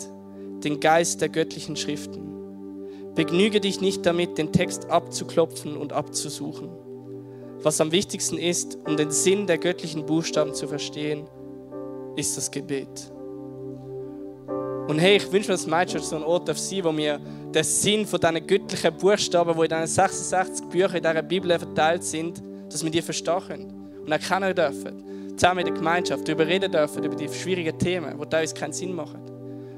den 0.64 0.80
Geist 0.80 1.20
der 1.20 1.28
göttlichen 1.28 1.76
Schriften. 1.76 3.14
Begnüge 3.14 3.60
dich 3.60 3.82
nicht 3.82 4.06
damit, 4.06 4.38
den 4.38 4.50
Text 4.52 4.88
abzuklopfen 4.88 5.76
und 5.76 5.92
abzusuchen. 5.92 6.70
Was 7.62 7.80
am 7.80 7.92
wichtigsten 7.92 8.38
ist, 8.38 8.78
um 8.86 8.96
den 8.96 9.10
Sinn 9.10 9.46
der 9.46 9.58
göttlichen 9.58 10.06
Buchstaben 10.06 10.54
zu 10.54 10.66
verstehen, 10.66 11.26
ist 12.16 12.36
das 12.36 12.50
Gebet. 12.50 13.12
Und 14.88 14.98
hey, 14.98 15.18
ich 15.18 15.30
wünsche 15.30 15.50
mir, 15.50 15.56
dass 15.56 15.66
MyChurch 15.66 16.04
so 16.04 16.16
ein 16.16 16.22
Ort 16.22 16.48
darf 16.48 16.58
sein, 16.58 16.82
wo 16.84 16.96
wir 16.96 17.20
den 17.54 17.64
Sinn 17.64 18.06
von 18.06 18.18
diesen 18.18 18.46
göttlichen 18.46 18.96
Buchstaben, 18.96 19.54
die 19.54 19.62
in 19.62 19.68
diesen 19.68 19.86
66 19.86 20.66
Büchern 20.66 20.96
in 20.96 21.02
dieser 21.02 21.22
Bibel 21.22 21.58
verteilt 21.58 22.02
sind, 22.02 22.42
dass 22.70 22.82
wir 22.82 22.90
die 22.90 23.02
verstehen 23.02 23.40
können 23.46 23.90
und 24.04 24.10
erkennen 24.10 24.54
dürfen. 24.54 25.36
Zusammen 25.36 25.60
in 25.60 25.66
der 25.66 25.74
Gemeinschaft 25.74 26.26
darüber 26.26 26.46
reden 26.46 26.72
dürfen, 26.72 27.04
über 27.04 27.14
die 27.14 27.28
schwierigen 27.28 27.78
Themen, 27.78 28.18
die 28.18 28.26
teilweise 28.26 28.54
keinen 28.54 28.72
Sinn 28.72 28.94
machen. 28.94 29.20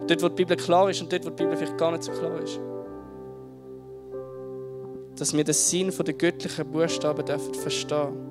Dort, 0.06 0.22
wo 0.22 0.28
die 0.28 0.36
Bibel 0.36 0.56
klar 0.56 0.88
ist 0.88 1.02
und 1.02 1.12
dort, 1.12 1.24
wo 1.24 1.30
die 1.30 1.42
Bibel 1.42 1.56
vielleicht 1.56 1.76
gar 1.76 1.90
nicht 1.90 2.04
so 2.04 2.12
klar 2.12 2.40
ist. 2.40 2.58
Dass 5.18 5.32
wir 5.32 5.44
den 5.44 5.54
Sinn 5.54 5.90
der 5.90 6.14
göttlichen 6.14 6.70
Buchstaben 6.70 7.24
dürfen 7.24 7.54
verstehen. 7.54 8.30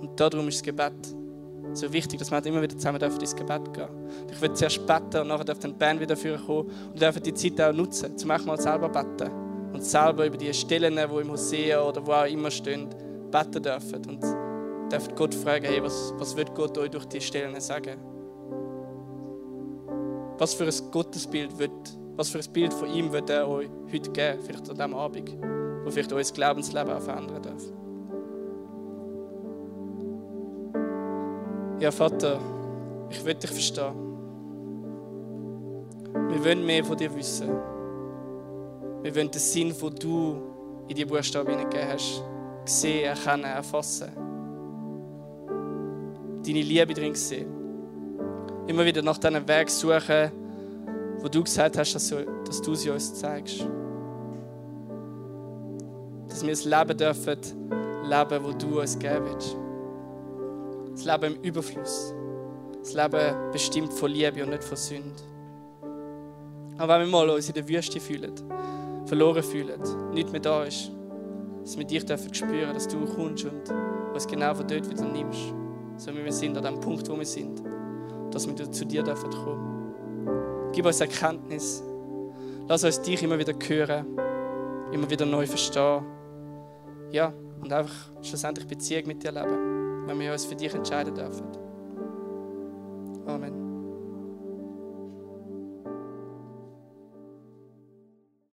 Und 0.00 0.18
darum 0.18 0.48
ist 0.48 0.58
das 0.58 0.62
Gebet 0.62 0.94
so 1.74 1.92
wichtig, 1.92 2.18
dass 2.18 2.30
wir 2.30 2.44
immer 2.44 2.62
wieder 2.62 2.76
zusammen 2.76 3.00
ins 3.00 3.34
Gebet 3.34 3.72
gehen 3.72 3.88
Ich 4.30 4.40
will 4.40 4.52
zuerst 4.52 4.86
beten 4.86 5.22
und 5.22 5.28
nachher 5.28 5.44
darf 5.44 5.58
die 5.58 5.68
Band 5.68 6.00
wieder 6.00 6.16
kommen 6.16 6.70
und 6.92 7.00
dürfen 7.00 7.22
die 7.22 7.34
Zeit 7.34 7.60
auch 7.60 7.72
nutzen, 7.72 8.16
zum 8.16 8.28
mal 8.28 8.60
selber 8.60 8.88
beten 8.88 9.30
und 9.72 9.82
selber 9.82 10.26
über 10.26 10.36
die 10.36 10.52
Stellen, 10.52 10.96
die 10.96 11.20
im 11.20 11.26
Museum 11.26 11.86
oder 11.88 12.06
wo 12.06 12.12
auch 12.12 12.26
immer 12.26 12.50
stehen, 12.50 12.88
beten 13.30 13.62
dürfen 13.62 14.02
und 14.06 14.22
dürfen 14.92 15.14
Gott 15.14 15.34
fragen, 15.34 15.64
hey, 15.64 15.82
was, 15.82 16.12
was 16.18 16.36
wird 16.36 16.54
Gott 16.54 16.76
euch 16.78 16.90
durch 16.90 17.06
die 17.06 17.20
Stellen 17.20 17.58
sagen? 17.60 17.98
Was 20.38 20.54
für 20.54 20.64
ein 20.64 20.90
Gottesbild 20.90 21.58
wird, 21.58 21.98
was 22.16 22.28
für 22.28 22.38
ein 22.38 22.52
Bild 22.52 22.72
von 22.74 22.88
ihm 22.88 23.12
wird 23.12 23.30
er 23.30 23.48
euch 23.48 23.68
heute 23.92 24.10
geben, 24.10 24.38
vielleicht 24.42 24.68
an 24.68 24.76
diesem 24.76 24.94
Abend, 24.94 25.36
wo 25.84 25.90
vielleicht 25.90 26.12
euer 26.12 26.22
Glaubensleben 26.22 26.92
auch 26.92 27.00
verändern 27.00 27.42
darf. 27.42 27.62
Ja, 31.80 31.90
Vater, 31.90 32.38
ich 33.10 33.24
will 33.24 33.34
dich 33.34 33.50
verstehen. 33.50 33.94
Wir 36.28 36.44
wollen 36.44 36.64
mehr 36.64 36.84
von 36.84 36.96
dir 36.96 37.14
wissen. 37.14 37.48
Wir 39.02 39.16
wollen 39.16 39.30
den 39.30 39.40
Sinn, 39.40 39.74
den 39.80 39.94
du 39.96 40.36
in 40.88 40.94
die 40.94 41.04
Buchstaben 41.04 41.50
hineingegeben 41.50 41.88
hast, 41.92 42.22
sehen, 42.64 43.04
erkennen, 43.04 43.44
erfassen. 43.44 44.10
Deine 46.46 46.62
Liebe 46.62 46.94
drin 46.94 47.14
sehen. 47.14 47.48
Immer 48.66 48.84
wieder 48.84 49.02
nach 49.02 49.18
diesem 49.18 49.46
Weg 49.48 49.70
suchen, 49.70 50.30
wo 51.22 51.28
du 51.28 51.44
gesagt 51.44 51.78
hast, 51.78 51.94
dass 51.94 52.08
du, 52.62 52.74
sie 52.74 52.90
uns 52.90 53.14
zeigst. 53.14 53.64
Dass 56.28 56.44
wir 56.44 56.52
ein 56.52 56.88
Leben 56.88 56.98
dürfen, 56.98 57.38
leben, 58.04 58.44
wo 58.44 58.52
du 58.52 58.80
uns 58.80 58.98
geben 58.98 59.26
willst. 59.26 59.56
Das 60.92 61.04
Leben 61.04 61.36
im 61.36 61.42
Überfluss. 61.42 62.12
Das 62.80 62.94
Leben 62.94 63.52
bestimmt 63.52 63.92
von 63.92 64.10
Liebe 64.10 64.42
und 64.42 64.50
nicht 64.50 64.64
von 64.64 64.76
Sünde. 64.76 65.22
Aber 66.78 66.98
wenn 66.98 67.06
wir 67.06 67.12
mal 67.12 67.30
uns 67.30 67.48
in 67.48 67.54
der 67.54 67.68
Wüste 67.68 68.00
fühlen, 68.00 68.34
verloren 69.06 69.42
fühlen, 69.42 69.80
nichts 70.12 70.32
mehr 70.32 70.40
da 70.40 70.64
ist, 70.64 70.90
dass 71.62 71.78
wir 71.78 71.84
dich 71.84 72.04
dürfen 72.04 72.34
spüren, 72.34 72.74
dass 72.74 72.88
du 72.88 73.04
kommst 73.06 73.44
und 73.44 73.70
uns 74.12 74.26
genau 74.26 74.52
von 74.54 74.66
dort 74.66 74.90
wieder 74.90 75.04
nimmst. 75.04 75.54
So 75.98 76.10
wie 76.12 76.24
wir 76.24 76.32
sind, 76.32 76.56
an 76.56 76.64
dem 76.64 76.80
Punkt, 76.80 77.08
wo 77.08 77.16
wir 77.16 77.24
sind. 77.26 77.62
Dass 78.32 78.48
wir 78.48 78.72
zu 78.72 78.84
dir 78.84 79.04
dürfen 79.04 79.30
kommen. 79.30 79.71
Gib 80.72 80.86
uns 80.86 81.00
Erkenntnis. 81.00 81.82
Lass 82.68 82.84
uns 82.84 83.00
dich 83.02 83.22
immer 83.22 83.38
wieder 83.38 83.54
hören, 83.66 84.06
immer 84.92 85.10
wieder 85.10 85.26
neu 85.26 85.46
verstehen. 85.46 86.04
Ja, 87.10 87.32
und 87.60 87.72
einfach 87.72 87.94
schlussendlich 88.22 88.66
Beziehung 88.66 89.06
mit 89.06 89.22
dir 89.22 89.32
leben, 89.32 90.06
wenn 90.06 90.18
wir 90.18 90.32
uns 90.32 90.44
für 90.44 90.56
dich 90.56 90.74
entscheiden 90.74 91.14
dürfen. 91.14 91.44
Amen. 93.26 93.61